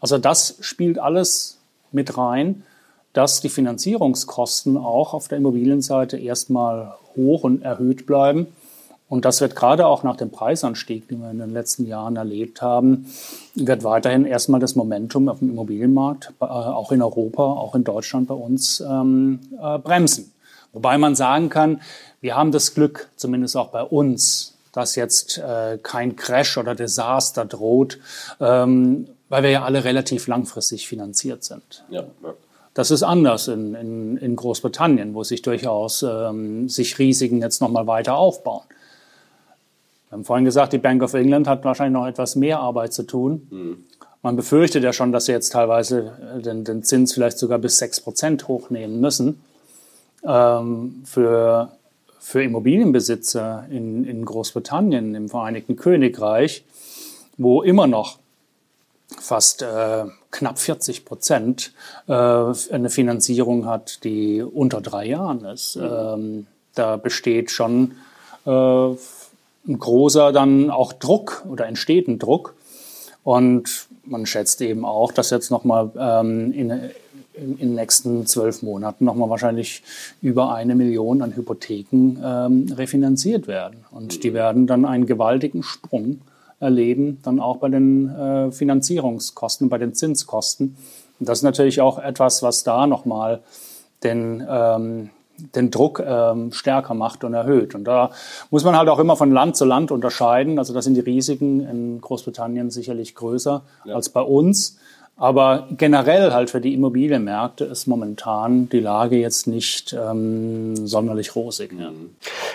[0.00, 1.58] Also das spielt alles
[1.92, 2.64] mit rein,
[3.12, 8.46] dass die Finanzierungskosten auch auf der Immobilienseite erstmal hoch und erhöht bleiben.
[9.08, 12.62] Und das wird gerade auch nach dem Preisanstieg, den wir in den letzten Jahren erlebt
[12.62, 13.06] haben,
[13.56, 18.28] wird weiterhin erstmal das Momentum auf dem Immobilienmarkt, äh, auch in Europa, auch in Deutschland
[18.28, 20.32] bei uns, ähm, äh, bremsen.
[20.72, 21.80] Wobei man sagen kann,
[22.20, 27.44] wir haben das Glück, zumindest auch bei uns, dass jetzt äh, kein Crash oder Desaster
[27.44, 27.98] droht.
[28.38, 31.84] Ähm, weil wir ja alle relativ langfristig finanziert sind.
[31.88, 32.34] Ja, ja.
[32.74, 37.86] Das ist anders in, in, in, Großbritannien, wo sich durchaus ähm, sich Risiken jetzt nochmal
[37.86, 38.62] weiter aufbauen.
[40.08, 43.04] Wir haben vorhin gesagt, die Bank of England hat wahrscheinlich noch etwas mehr Arbeit zu
[43.04, 43.46] tun.
[43.50, 43.84] Mhm.
[44.22, 46.12] Man befürchtet ja schon, dass sie jetzt teilweise
[46.44, 49.40] den, den Zins vielleicht sogar bis 6 Prozent hochnehmen müssen.
[50.24, 51.72] Ähm, für,
[52.18, 56.64] für Immobilienbesitzer in, in Großbritannien, im Vereinigten Königreich,
[57.36, 58.18] wo immer noch
[59.18, 61.72] fast äh, knapp 40 Prozent
[62.06, 65.76] äh, eine Finanzierung hat, die unter drei Jahren ist.
[65.76, 65.88] Mhm.
[65.90, 67.92] Ähm, da besteht schon
[68.46, 72.54] äh, ein großer dann auch Druck oder entsteht ein Druck.
[73.22, 76.70] Und man schätzt eben auch, dass jetzt nochmal ähm, in,
[77.34, 79.82] in, den nächsten zwölf Monaten nochmal wahrscheinlich
[80.22, 83.84] über eine Million an Hypotheken ähm, refinanziert werden.
[83.90, 84.34] Und die mhm.
[84.34, 86.20] werden dann einen gewaltigen Sprung
[86.60, 90.76] erleben, dann auch bei den äh, Finanzierungskosten, bei den Zinskosten.
[91.18, 93.40] Und das ist natürlich auch etwas, was da nochmal
[94.04, 95.10] den, ähm,
[95.54, 97.74] den Druck ähm, stärker macht und erhöht.
[97.74, 98.10] Und da
[98.50, 100.58] muss man halt auch immer von Land zu Land unterscheiden.
[100.58, 103.94] Also da sind die Risiken in Großbritannien sicherlich größer ja.
[103.94, 104.78] als bei uns.
[105.20, 111.74] Aber generell halt für die Immobilienmärkte ist momentan die Lage jetzt nicht ähm, sonderlich rosig.
[111.78, 111.92] Ja.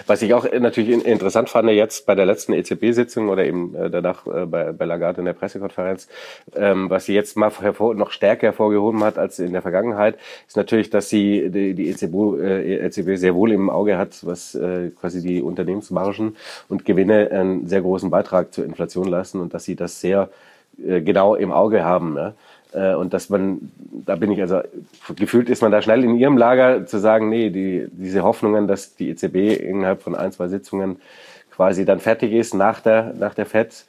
[0.08, 4.26] Was ich auch natürlich interessant fand jetzt bei der letzten EZB-Sitzung oder eben äh, danach
[4.26, 6.08] äh, bei, bei Lagarde in der Pressekonferenz,
[6.56, 10.58] ähm, was sie jetzt mal hervor, noch stärker hervorgehoben hat als in der Vergangenheit, ist
[10.58, 14.90] natürlich, dass sie die, die EZB, äh, EZB sehr wohl im Auge hat, was äh,
[14.90, 16.36] quasi die Unternehmensmargen
[16.68, 20.30] und Gewinne einen sehr großen Beitrag zur Inflation leisten und dass sie das sehr
[20.78, 22.18] genau im Auge haben.
[22.18, 22.34] Ja?
[22.76, 23.72] Äh, und dass man,
[24.06, 24.60] da bin ich also,
[25.16, 28.96] gefühlt ist man da schnell in ihrem Lager zu sagen, nee, die, diese Hoffnungen, dass
[28.96, 30.98] die EZB innerhalb von ein, zwei Sitzungen
[31.52, 33.86] quasi dann fertig ist nach der, nach der FED,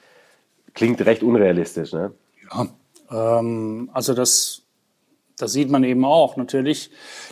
[0.75, 1.92] klingt recht unrealistisch.
[1.92, 2.12] Ne?
[2.49, 4.62] Ja, ähm, also das,
[5.37, 6.90] das sieht man eben auch natürlich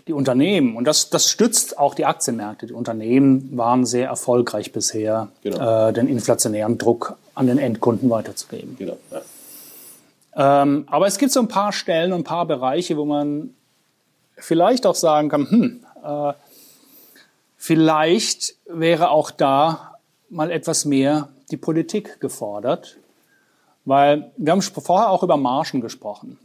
[0.08, 2.66] die Unternehmen und das, das stützt auch die Aktienmärkte.
[2.66, 5.88] Die Unternehmen waren sehr erfolgreich bisher, genau.
[5.88, 8.74] äh, den inflationären Druck an den Endkunden weiterzugeben.
[8.76, 8.96] Genau.
[9.12, 9.20] Ja.
[10.36, 13.54] Ähm, aber es gibt so ein paar Stellen und ein paar Bereiche, wo man
[14.36, 16.32] vielleicht auch sagen kann, hm, äh,
[17.56, 19.94] vielleicht wäre auch da
[20.28, 22.96] mal etwas mehr die Politik gefordert,
[23.84, 26.38] weil wir haben vorher auch über Margen gesprochen.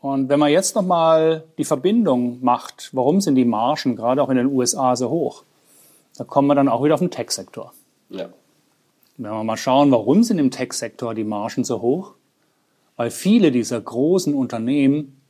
[0.00, 4.36] Und wenn man jetzt nochmal die Verbindung macht, warum sind die Margen gerade auch in
[4.36, 5.42] den USA so hoch,
[6.16, 7.72] da kommen wir dann auch wieder auf den Tech-Sektor.
[8.10, 8.28] Ja.
[9.16, 12.12] Wenn wir mal schauen, warum sind im Tech-Sektor die Margen so hoch,
[12.96, 15.20] weil viele dieser großen Unternehmen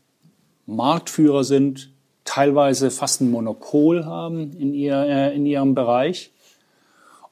[0.66, 1.90] Marktführer sind,
[2.24, 6.33] teilweise fast ein Monopol haben in, ihr, äh, in ihrem Bereich.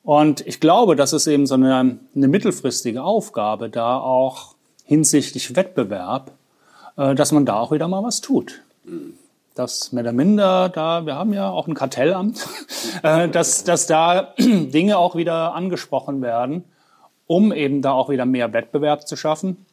[0.03, 6.31] Und ich glaube, das ist eben so eine, eine mittelfristige Aufgabe, da auch hinsichtlich Wettbewerb,
[6.97, 8.61] äh, dass man da auch wieder mal was tut.
[9.55, 12.47] Dass mehr oder minder da, wir haben ja auch ein Kartellamt,
[13.03, 16.65] äh, dass, dass da Dinge auch wieder angesprochen werden,
[17.27, 19.65] um eben da auch wieder mehr Wettbewerb zu schaffen.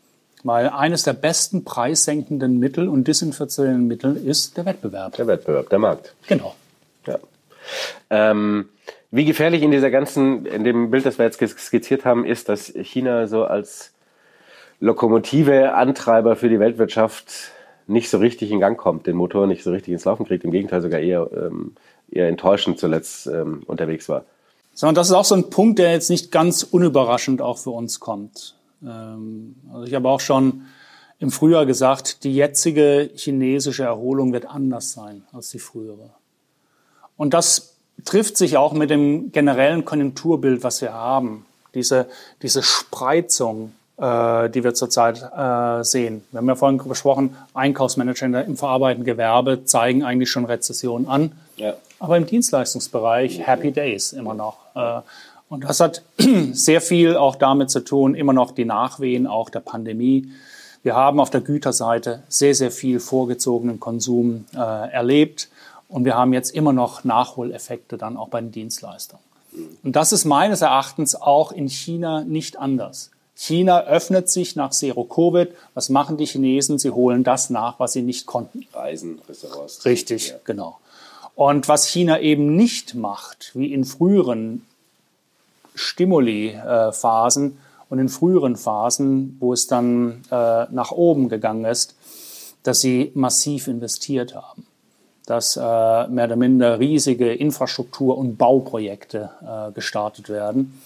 [0.44, 5.16] Weil eines der besten preissenkenden Mittel und desinfizierenden Mittel ist der Wettbewerb.
[5.16, 6.16] Der Wettbewerb, der Markt.
[6.28, 6.56] Genau.
[7.06, 7.20] Ja.
[8.10, 8.70] Ähm,
[9.12, 12.68] wie gefährlich in dieser ganzen, in dem Bild, das wir jetzt skizziert haben, ist, dass
[12.68, 13.92] China so als
[14.80, 17.52] Lokomotive, Antreiber für die Weltwirtschaft
[17.88, 20.52] nicht so richtig in Gang kommt, den Motor nicht so richtig ins Laufen kriegt, im
[20.52, 21.76] Gegenteil sogar eher, ähm,
[22.10, 24.24] eher enttäuschend zuletzt ähm, unterwegs war.
[24.74, 28.00] Sondern das ist auch so ein Punkt, der jetzt nicht ganz unüberraschend auch für uns
[28.00, 28.56] kommt.
[28.84, 30.66] Ähm, also ich habe auch schon
[31.20, 36.10] im Frühjahr gesagt, die jetzige chinesische Erholung wird anders sein als die frühere.
[37.16, 41.46] Und das trifft sich auch mit dem generellen Konjunkturbild, was wir haben.
[41.76, 42.08] Diese,
[42.42, 46.24] diese Spreizung, äh, die wir zurzeit äh, sehen.
[46.32, 51.34] Wir haben ja vorhin besprochen, Einkaufsmanager im verarbeitenden Gewerbe zeigen eigentlich schon Rezession an.
[51.56, 51.76] Ja.
[52.00, 54.58] Aber im Dienstleistungsbereich Happy Days immer noch.
[54.76, 55.02] Äh,
[55.52, 56.04] und das hat
[56.54, 60.32] sehr viel auch damit zu tun, immer noch die Nachwehen auch der Pandemie.
[60.82, 65.50] Wir haben auf der Güterseite sehr, sehr viel vorgezogenen Konsum äh, erlebt
[65.90, 69.20] und wir haben jetzt immer noch Nachholeffekte dann auch bei den Dienstleistern.
[69.84, 73.12] Und das ist meines Erachtens auch in China nicht anders.
[73.36, 75.50] China öffnet sich nach Zero Covid.
[75.74, 76.80] Was machen die Chinesen?
[76.80, 78.66] Sie holen das nach, was sie nicht konnten.
[78.72, 79.84] Reisen, Restaurants.
[79.84, 80.36] Richtig, ja.
[80.46, 80.78] genau.
[81.36, 84.66] Und was China eben nicht macht, wie in früheren
[85.76, 87.58] Stimuli-Phasen
[87.90, 91.96] und in früheren Phasen, wo es dann äh, nach oben gegangen ist,
[92.64, 94.66] dass sie massiv investiert haben.
[95.26, 95.60] Dass äh,
[96.08, 100.82] mehr oder minder riesige Infrastruktur- und Bauprojekte äh, gestartet werden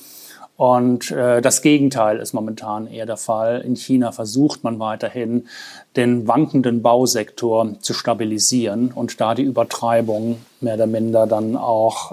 [0.57, 3.61] und äh, das Gegenteil ist momentan eher der Fall.
[3.61, 5.47] In China versucht man weiterhin,
[5.97, 12.11] den wankenden Bausektor zu stabilisieren und da die Übertreibung mehr oder minder dann auch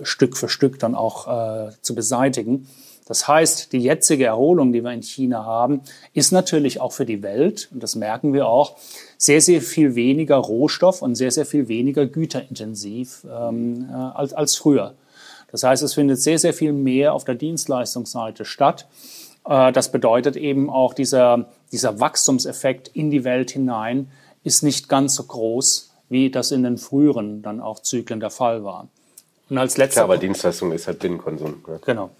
[0.00, 2.68] äh, Stück für Stück dann auch äh, zu beseitigen.
[3.06, 5.80] Das heißt, die jetzige Erholung, die wir in China haben,
[6.14, 8.76] ist natürlich auch für die Welt, und das merken wir auch,
[9.18, 14.54] sehr, sehr viel weniger Rohstoff und sehr, sehr viel weniger güterintensiv ähm, äh, als, als
[14.54, 14.94] früher.
[15.52, 18.86] Das heißt, es findet sehr, sehr viel mehr auf der Dienstleistungsseite statt.
[19.46, 24.10] Äh, das bedeutet eben auch, dieser, dieser Wachstumseffekt in die Welt hinein
[24.44, 28.64] ist nicht ganz so groß, wie das in den früheren dann auch Zyklen der Fall
[28.64, 28.88] war.
[29.48, 30.02] Und als letzter.
[30.02, 31.64] Klar, aber Dienstleistung ist halt Binnenkonsum.
[31.66, 31.78] Ja.
[31.84, 32.10] Genau.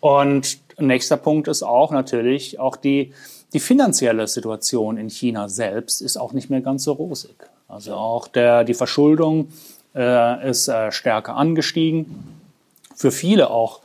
[0.00, 3.12] Und nächster Punkt ist auch natürlich auch die,
[3.52, 7.36] die finanzielle Situation in China selbst ist auch nicht mehr ganz so rosig.
[7.68, 9.52] Also auch der, die Verschuldung
[9.94, 12.41] äh, ist äh, stärker angestiegen
[12.94, 13.80] für viele auch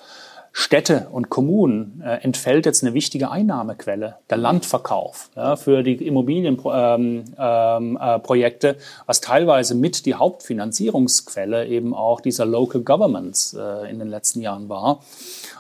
[0.60, 7.08] Städte und Kommunen äh, entfällt jetzt eine wichtige Einnahmequelle, der Landverkauf ja, für die Immobilienprojekte,
[7.38, 8.76] ähm, ähm, äh,
[9.06, 14.68] was teilweise mit die Hauptfinanzierungsquelle eben auch dieser Local Governments äh, in den letzten Jahren
[14.68, 15.04] war.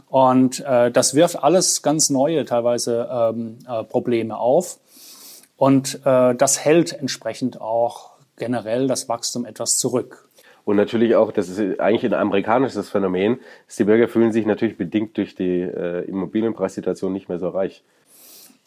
[0.10, 4.80] Und äh, das wirft alles ganz neue teilweise ähm, äh, Probleme auf.
[5.58, 10.27] Und äh, das hält entsprechend auch generell das Wachstum etwas zurück.
[10.68, 14.76] Und natürlich auch, das ist eigentlich ein amerikanisches Phänomen, dass die Bürger fühlen sich natürlich
[14.76, 17.86] bedingt durch die äh, Immobilienpreissituation nicht mehr so reich.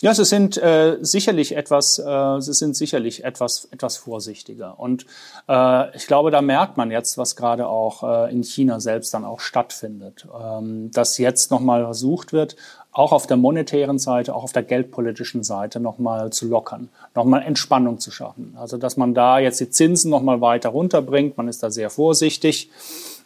[0.00, 4.80] Ja, sie sind äh, sicherlich etwas, äh, sie sind sicherlich etwas, etwas vorsichtiger.
[4.80, 5.04] Und
[5.46, 9.26] äh, ich glaube, da merkt man jetzt, was gerade auch äh, in China selbst dann
[9.26, 12.56] auch stattfindet, ähm, dass jetzt nochmal versucht wird,
[12.92, 18.00] auch auf der monetären Seite, auch auf der geldpolitischen Seite nochmal zu lockern, nochmal Entspannung
[18.00, 18.56] zu schaffen.
[18.58, 21.36] Also, dass man da jetzt die Zinsen nochmal weiter runterbringt.
[21.36, 22.68] Man ist da sehr vorsichtig.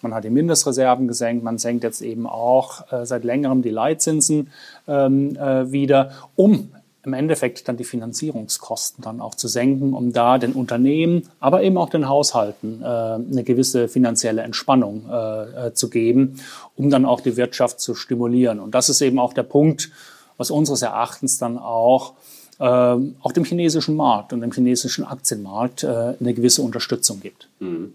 [0.03, 1.45] Man hat die Mindestreserven gesenkt.
[1.45, 4.51] Man senkt jetzt eben auch äh, seit längerem die Leitzinsen
[4.87, 6.71] ähm, äh, wieder, um
[7.05, 11.77] im Endeffekt dann die Finanzierungskosten dann auch zu senken, um da den Unternehmen, aber eben
[11.77, 16.41] auch den Haushalten äh, eine gewisse finanzielle Entspannung äh, äh, zu geben,
[16.77, 18.59] um dann auch die Wirtschaft zu stimulieren.
[18.59, 19.91] Und das ist eben auch der Punkt,
[20.37, 22.15] was unseres Erachtens dann auch
[22.59, 27.49] äh, auch dem chinesischen Markt und dem chinesischen Aktienmarkt äh, eine gewisse Unterstützung gibt.
[27.59, 27.95] Mhm.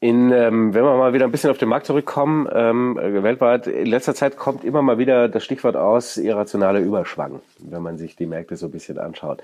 [0.00, 3.86] In, ähm, wenn wir mal wieder ein bisschen auf den Markt zurückkommen, ähm, weltweit, in
[3.86, 8.26] letzter Zeit kommt immer mal wieder das Stichwort aus, irrationaler Überschwang, wenn man sich die
[8.26, 9.42] Märkte so ein bisschen anschaut.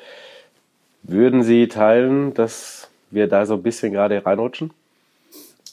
[1.03, 4.71] Würden Sie teilen, dass wir da so ein bisschen gerade reinrutschen?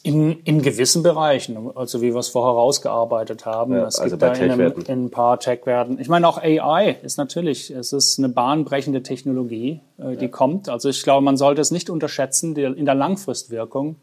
[0.02, 3.74] In, in gewissen Bereichen, also wie wir es vorher rausgearbeitet haben.
[3.74, 6.00] Ja, es also gibt da in, einem, in, ein paar Tech-Werten.
[6.00, 10.30] Ich meine, auch AI ist natürlich, es ist eine bahnbrechende Technologie, äh, die ja.
[10.30, 10.68] kommt.
[10.68, 13.94] Also ich glaube, man sollte es nicht unterschätzen die, in der Langfristwirkung.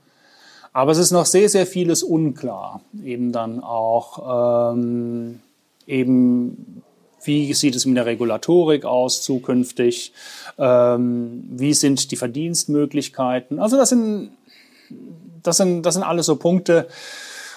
[0.73, 2.81] Aber es ist noch sehr, sehr vieles unklar.
[3.03, 5.39] Eben dann auch, ähm,
[5.87, 6.83] eben,
[7.23, 10.13] wie sieht es mit der Regulatorik aus zukünftig?
[10.57, 13.59] Ähm, wie sind die Verdienstmöglichkeiten?
[13.59, 14.31] Also das sind,
[15.43, 16.87] das sind, das sind alles so Punkte,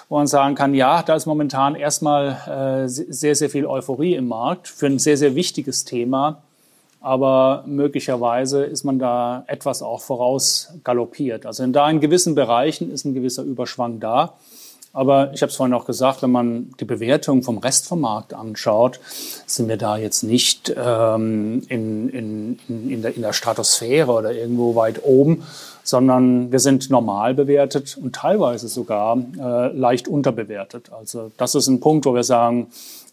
[0.09, 4.27] wo man sagen kann, ja, da ist momentan erstmal äh, sehr, sehr viel Euphorie im
[4.27, 6.43] Markt für ein sehr, sehr wichtiges Thema
[7.03, 11.45] aber möglicherweise ist man da etwas auch vorausgaloppiert.
[11.45, 14.35] Also in da in gewissen Bereichen ist ein gewisser Überschwang da.
[14.93, 18.33] Aber ich habe es vorhin auch gesagt, wenn man die Bewertung vom Rest vom Markt
[18.33, 19.01] anschaut,
[19.45, 24.75] sind wir da jetzt nicht ähm, in, in, in, der, in der Stratosphäre oder irgendwo
[24.75, 25.43] weit oben,
[25.83, 30.91] sondern wir sind normal bewertet und teilweise sogar äh, leicht unterbewertet.
[30.97, 32.67] Also das ist ein Punkt, wo wir sagen,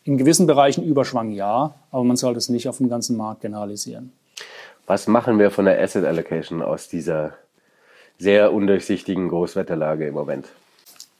[0.04, 4.12] in gewissen Bereichen Überschwang ja, aber man sollte es nicht auf den ganzen Markt generalisieren.
[4.86, 7.34] Was machen wir von der Asset Allocation aus dieser
[8.18, 10.46] sehr undurchsichtigen Großwetterlage im Moment?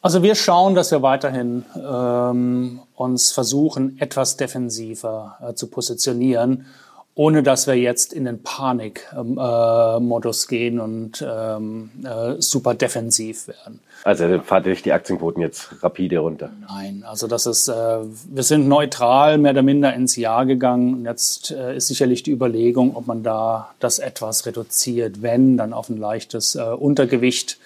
[0.03, 6.67] Also wir schauen, dass wir weiterhin ähm, uns versuchen, etwas defensiver äh, zu positionieren
[7.15, 13.81] ohne dass wir jetzt in den Panikmodus gehen und ähm, äh, super defensiv werden.
[14.05, 16.51] Also fahrt ihr die Aktienquoten jetzt rapide runter?
[16.69, 20.95] Nein, also das ist, äh, wir sind neutral mehr oder minder ins Jahr gegangen.
[20.95, 25.75] Und jetzt äh, ist sicherlich die Überlegung, ob man da das etwas reduziert, wenn, dann
[25.75, 27.59] auf ein leichtes äh, Untergewicht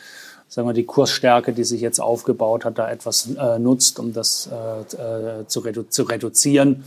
[0.54, 4.48] sagen wir, die Kursstärke, die sich jetzt aufgebaut hat, da etwas äh, nutzt, um das
[4.52, 6.84] äh, äh, zu, redu zu, reduzieren.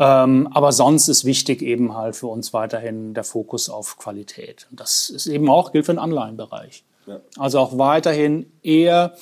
[0.00, 4.66] Ähm, aber sonst ist wichtig eben halt für uns weiterhin der Fokus auf Qualität.
[4.72, 6.82] Und das ist eben auch, gilt für den Anleihenbereich.
[7.06, 7.20] Ja.
[7.38, 9.14] Also auch weiterhin eher,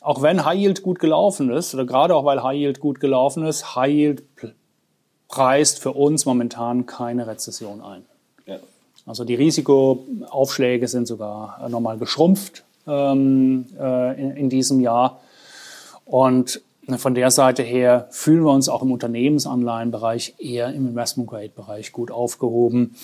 [0.00, 3.44] auch wenn High Yield gut gelaufen ist, oder gerade auch weil High Yield gut gelaufen
[3.44, 4.22] ist, High Yield
[5.26, 8.04] preist für uns momentan keine Rezession ein.
[8.46, 8.58] Ja.
[9.04, 15.20] Also die Risikoaufschläge sind sogar nochmal geschrumpft ähm, äh, in, in diesem Jahr.
[16.04, 16.62] Und
[16.98, 22.94] von der Seite her fühlen wir uns auch im Unternehmensanleihenbereich eher im Investment-Grade-Bereich gut aufgehoben.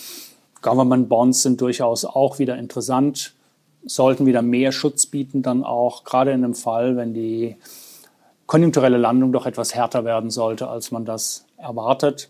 [0.61, 3.33] Government Bonds sind durchaus auch wieder interessant,
[3.85, 7.57] sollten wieder mehr Schutz bieten, dann auch gerade in dem Fall, wenn die
[8.45, 12.29] konjunkturelle Landung doch etwas härter werden sollte, als man das erwartet.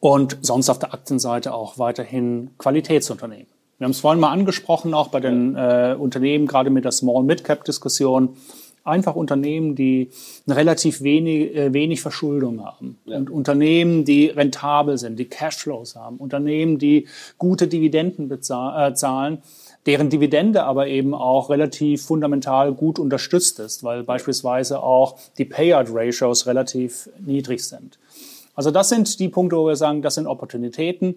[0.00, 3.46] Und sonst auf der Aktienseite auch weiterhin Qualitätsunternehmen.
[3.80, 8.36] Wir haben es vorhin mal angesprochen, auch bei den äh, Unternehmen, gerade mit der Small-Mid-Cap-Diskussion.
[8.84, 10.10] Einfach Unternehmen, die
[10.46, 12.98] relativ wenig, äh, wenig Verschuldung haben.
[13.06, 13.16] Ja.
[13.16, 16.18] Und Unternehmen, die rentabel sind, die Cashflows haben.
[16.18, 17.08] Unternehmen, die
[17.38, 19.38] gute Dividenden bezahlen, äh,
[19.86, 26.46] deren Dividende aber eben auch relativ fundamental gut unterstützt ist, weil beispielsweise auch die Payout-Ratios
[26.46, 27.98] relativ niedrig sind.
[28.54, 31.14] Also das sind die Punkte, wo wir sagen, das sind Opportunitäten.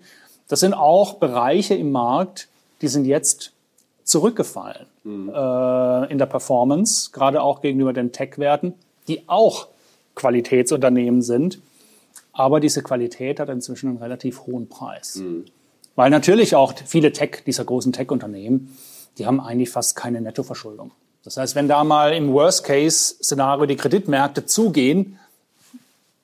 [0.48, 2.48] Das sind auch Bereiche im Markt,
[2.84, 3.54] die sind jetzt
[4.04, 5.30] zurückgefallen mhm.
[5.30, 8.74] äh, in der Performance, gerade auch gegenüber den Tech-Werten,
[9.08, 9.70] die auch
[10.16, 11.60] Qualitätsunternehmen sind.
[12.34, 15.16] Aber diese Qualität hat inzwischen einen relativ hohen Preis.
[15.16, 15.46] Mhm.
[15.96, 18.78] Weil natürlich auch viele Tech, dieser großen Tech-Unternehmen,
[19.18, 20.92] die haben eigentlich fast keine Nettoverschuldung.
[21.24, 25.20] Das heißt, wenn da mal im Worst-Case-Szenario die Kreditmärkte zugehen,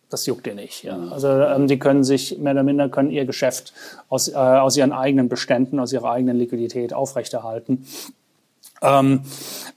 [0.10, 0.84] das juckt ihr nicht.
[0.84, 0.98] Ja.
[1.12, 3.74] Also ähm, die können sich mehr oder minder können ihr Geschäft
[4.10, 7.86] aus, äh, aus ihren eigenen Beständen, aus ihrer eigenen Liquidität aufrechterhalten.
[8.82, 9.22] Ähm,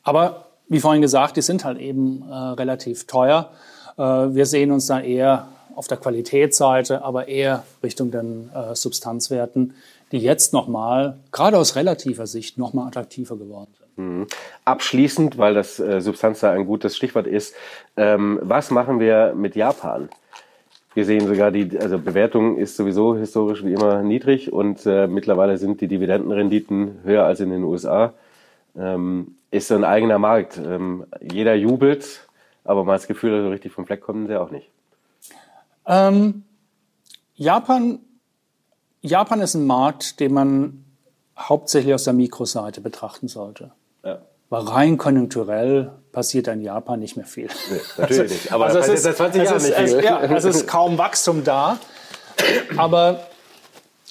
[0.02, 3.50] aber wie vorhin gesagt, die sind halt eben äh, relativ teuer.
[3.98, 9.74] Äh, wir sehen uns da eher auf der Qualitätsseite, aber eher Richtung den äh, Substanzwerten,
[10.12, 13.81] die jetzt nochmal, gerade aus relativer Sicht, nochmal attraktiver geworden sind.
[13.96, 14.26] Mhm.
[14.64, 17.54] Abschließend, weil das äh, Substanz ein gutes Stichwort ist,
[17.96, 20.08] ähm, was machen wir mit Japan?
[20.94, 25.56] Wir sehen sogar die, also Bewertung ist sowieso historisch wie immer niedrig und äh, mittlerweile
[25.56, 28.12] sind die Dividendenrenditen höher als in den USA.
[28.76, 30.58] Ähm, ist so ein eigener Markt.
[30.58, 32.26] Ähm, jeder jubelt,
[32.64, 34.70] aber man hat das Gefühl, so richtig vom Fleck kommen sie auch nicht.
[35.86, 36.44] Ähm,
[37.34, 38.00] Japan,
[39.00, 40.84] Japan ist ein Markt, den man
[41.38, 43.72] hauptsächlich aus der Mikroseite betrachten sollte.
[44.04, 44.18] Ja.
[44.50, 47.48] Weil rein konjunkturell passiert in Japan nicht mehr viel.
[47.70, 48.52] Nee, natürlich nicht.
[48.52, 49.98] Aber also es ist, seit 20 Jahren nicht viel.
[49.98, 51.78] Es, ja, es ist kaum Wachstum da.
[52.76, 53.26] Aber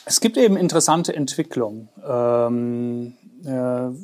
[0.05, 3.13] es gibt eben interessante Entwicklungen, ähm,
[3.45, 3.95] äh,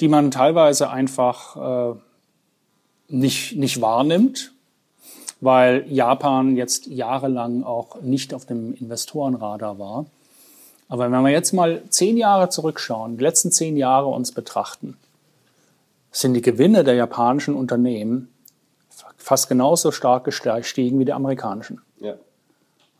[0.00, 1.98] die man teilweise einfach äh,
[3.08, 4.52] nicht, nicht wahrnimmt,
[5.40, 10.06] weil Japan jetzt jahrelang auch nicht auf dem Investorenradar war.
[10.88, 14.96] Aber wenn wir jetzt mal zehn Jahre zurückschauen, die letzten zehn Jahre uns betrachten,
[16.12, 18.28] sind die Gewinne der japanischen Unternehmen
[19.16, 21.80] fast genauso stark gestiegen wie die amerikanischen.
[22.00, 22.14] Ja.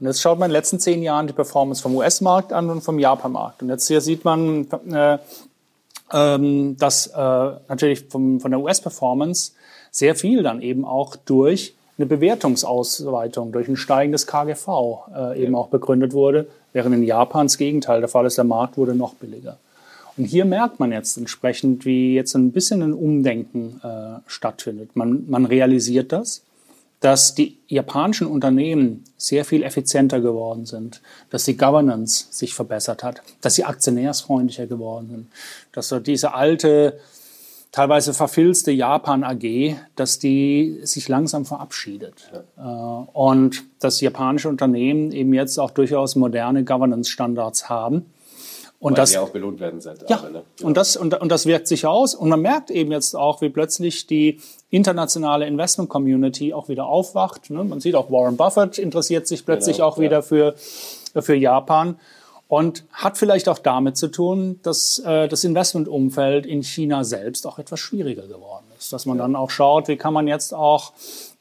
[0.01, 2.83] Und jetzt schaut man in den letzten zehn Jahren die Performance vom US-Markt an und
[2.83, 3.63] vom Japan-Markt.
[3.63, 5.19] Und jetzt hier sieht man, äh,
[6.13, 9.53] ähm, dass äh, natürlich vom, von der US-Performance
[9.91, 14.69] sehr viel dann eben auch durch eine Bewertungsausweitung, durch ein steigendes KGV
[15.15, 15.59] äh, eben ja.
[15.59, 19.15] auch begründet wurde, während in Japan das Gegenteil der Fall ist, der Markt wurde noch
[19.15, 19.59] billiger.
[20.21, 24.95] Und hier merkt man jetzt entsprechend, wie jetzt ein bisschen ein Umdenken äh, stattfindet.
[24.95, 26.43] Man, man realisiert das,
[27.01, 31.01] dass die japanischen Unternehmen sehr viel effizienter geworden sind,
[31.31, 35.27] dass die Governance sich verbessert hat, dass sie aktionärsfreundlicher geworden sind,
[35.73, 37.01] dass so diese alte,
[37.73, 42.31] teilweise verfilzte Japan AG, dass die sich langsam verabschiedet.
[42.59, 43.05] Ja.
[43.07, 48.05] Äh, und dass japanische Unternehmen eben jetzt auch durchaus moderne Governance-Standards haben
[48.81, 50.43] und Weil das ja auch belohnt werden seit ja, ne?
[50.59, 50.67] ja.
[50.67, 52.15] Und, das, und, und das wirkt sich aus.
[52.15, 57.51] Und man merkt eben jetzt auch, wie plötzlich die internationale Investment Community auch wieder aufwacht.
[57.51, 57.63] Ne?
[57.63, 60.05] Man sieht auch, Warren Buffett interessiert sich plötzlich genau, auch ja.
[60.05, 62.01] wieder für, für Japan.
[62.49, 67.59] Und hat vielleicht auch damit zu tun, dass äh, das Investmentumfeld in China selbst auch
[67.59, 68.95] etwas schwieriger geworden ist.
[68.95, 69.25] Dass man ja.
[69.25, 70.93] dann auch schaut, wie kann man jetzt auch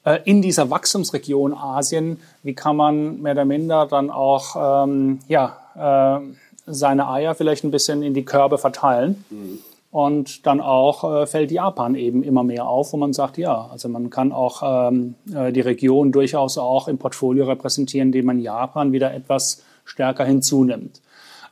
[0.03, 6.19] äh, in dieser Wachstumsregion Asien, wie kann man mehr oder minder dann auch ähm, ja,
[6.21, 6.35] äh,
[6.70, 9.24] seine Eier vielleicht ein bisschen in die Körbe verteilen.
[9.30, 9.59] Mhm.
[9.91, 13.89] Und dann auch äh, fällt Japan eben immer mehr auf, wo man sagt, ja, also
[13.89, 18.91] man kann auch ähm, äh, die Region durchaus auch im Portfolio repräsentieren, indem man Japan
[18.91, 21.01] wieder etwas stärker hinzunimmt.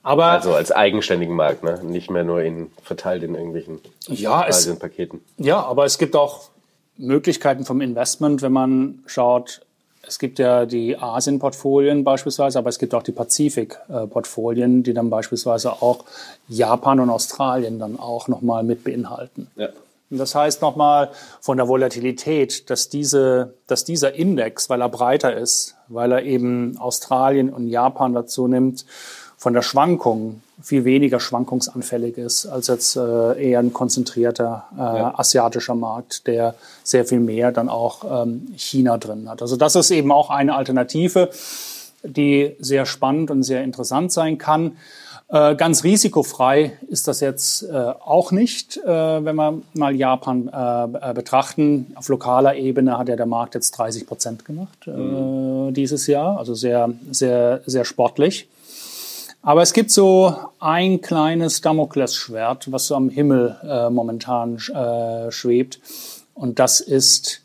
[0.04, 1.82] Aber, also als eigenständigen Markt, ne?
[1.84, 4.48] nicht mehr nur in, verteilt in irgendwelchen ja,
[4.80, 5.22] Paketen.
[5.38, 6.50] Ja, aber es gibt auch
[6.96, 9.62] Möglichkeiten vom Investment, wenn man schaut,
[10.08, 15.74] es gibt ja die Asien-Portfolien beispielsweise, aber es gibt auch die Pazifik-Portfolien, die dann beispielsweise
[15.82, 16.06] auch
[16.48, 19.48] Japan und Australien dann auch nochmal mit beinhalten.
[19.56, 19.70] Ja.
[20.10, 21.10] Und das heißt nochmal
[21.42, 26.78] von der Volatilität, dass, diese, dass dieser Index, weil er breiter ist, weil er eben
[26.78, 28.86] Australien und Japan dazu nimmt,
[29.38, 35.14] von der Schwankung viel weniger schwankungsanfällig ist als jetzt äh, eher ein konzentrierter äh, ja.
[35.18, 39.44] asiatischer Markt, der sehr viel mehr dann auch ähm, China drin hat.
[39.44, 41.30] Also das ist eben auch eine Alternative,
[42.04, 44.78] die sehr spannend und sehr interessant sein kann.
[45.30, 51.14] Äh, ganz risikofrei ist das jetzt äh, auch nicht, äh, wenn wir mal Japan äh,
[51.14, 51.92] betrachten.
[51.96, 55.74] Auf lokaler Ebene hat ja der Markt jetzt 30 Prozent gemacht mhm.
[55.74, 58.48] dieses Jahr, also sehr, sehr, sehr sportlich.
[59.48, 65.80] Aber es gibt so ein kleines Damoklesschwert, was so am Himmel äh, momentan äh, schwebt.
[66.34, 67.44] Und das ist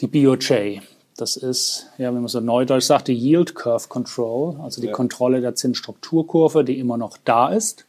[0.00, 0.80] die BOJ.
[1.16, 4.92] Das ist, ja, wenn man so neudeutsch sagt, die Yield Curve Control, also die ja.
[4.92, 7.84] Kontrolle der Zinsstrukturkurve, die immer noch da ist,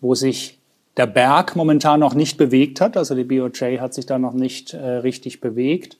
[0.00, 0.60] wo sich
[0.96, 2.96] der Berg momentan noch nicht bewegt hat.
[2.96, 5.96] Also die BOJ hat sich da noch nicht äh, richtig bewegt.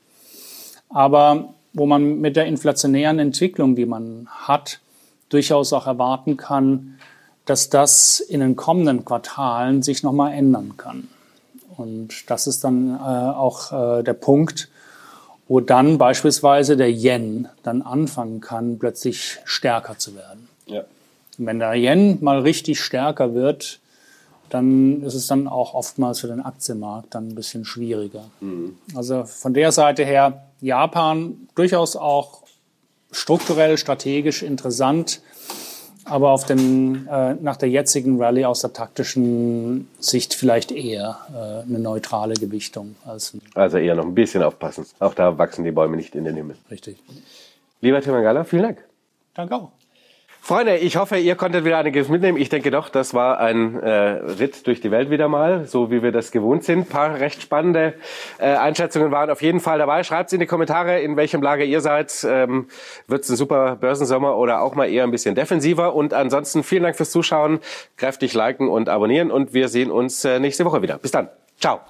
[0.91, 4.79] Aber wo man mit der inflationären Entwicklung, die man hat,
[5.33, 6.99] durchaus auch erwarten kann,
[7.45, 11.09] dass das in den kommenden Quartalen sich nochmal ändern kann.
[11.77, 14.69] Und das ist dann äh, auch äh, der Punkt,
[15.49, 20.49] wo dann beispielsweise der Yen dann anfangen kann, plötzlich stärker zu werden.
[20.67, 20.85] Ja.
[21.39, 23.81] wenn der Yen mal richtig stärker wird,
[24.49, 28.25] dann ist es dann auch oftmals für den Aktienmarkt dann ein bisschen schwieriger.
[28.41, 28.77] Mhm.
[28.95, 32.42] Also von der Seite her Japan durchaus auch
[33.13, 35.21] strukturell, strategisch interessant,
[36.05, 41.69] aber auf den, äh, nach der jetzigen Rallye aus der taktischen Sicht vielleicht eher äh,
[41.69, 42.97] eine neutrale Gewichtung.
[43.05, 44.87] Als also eher noch ein bisschen aufpassen.
[44.99, 46.57] Auch da wachsen die Bäume nicht in den Himmel.
[46.71, 46.99] Richtig.
[47.81, 48.85] Lieber Tim Galler, vielen Dank.
[49.35, 49.73] Danke auch.
[50.45, 52.37] Freunde, ich hoffe, ihr konntet wieder einiges mitnehmen.
[52.37, 56.03] Ich denke doch, das war ein äh, Ritt durch die Welt wieder mal, so wie
[56.03, 56.81] wir das gewohnt sind.
[56.81, 57.95] Ein paar recht spannende
[58.39, 60.03] äh, Einschätzungen waren auf jeden Fall dabei.
[60.03, 62.27] Schreibt in die Kommentare, in welchem Lager ihr seid.
[62.29, 62.67] Ähm,
[63.07, 65.95] Wird es ein super Börsensommer oder auch mal eher ein bisschen defensiver?
[65.95, 67.61] Und ansonsten vielen Dank fürs Zuschauen.
[67.97, 70.99] Kräftig liken und abonnieren und wir sehen uns äh, nächste Woche wieder.
[70.99, 71.29] Bis dann.
[71.61, 71.83] Ciao.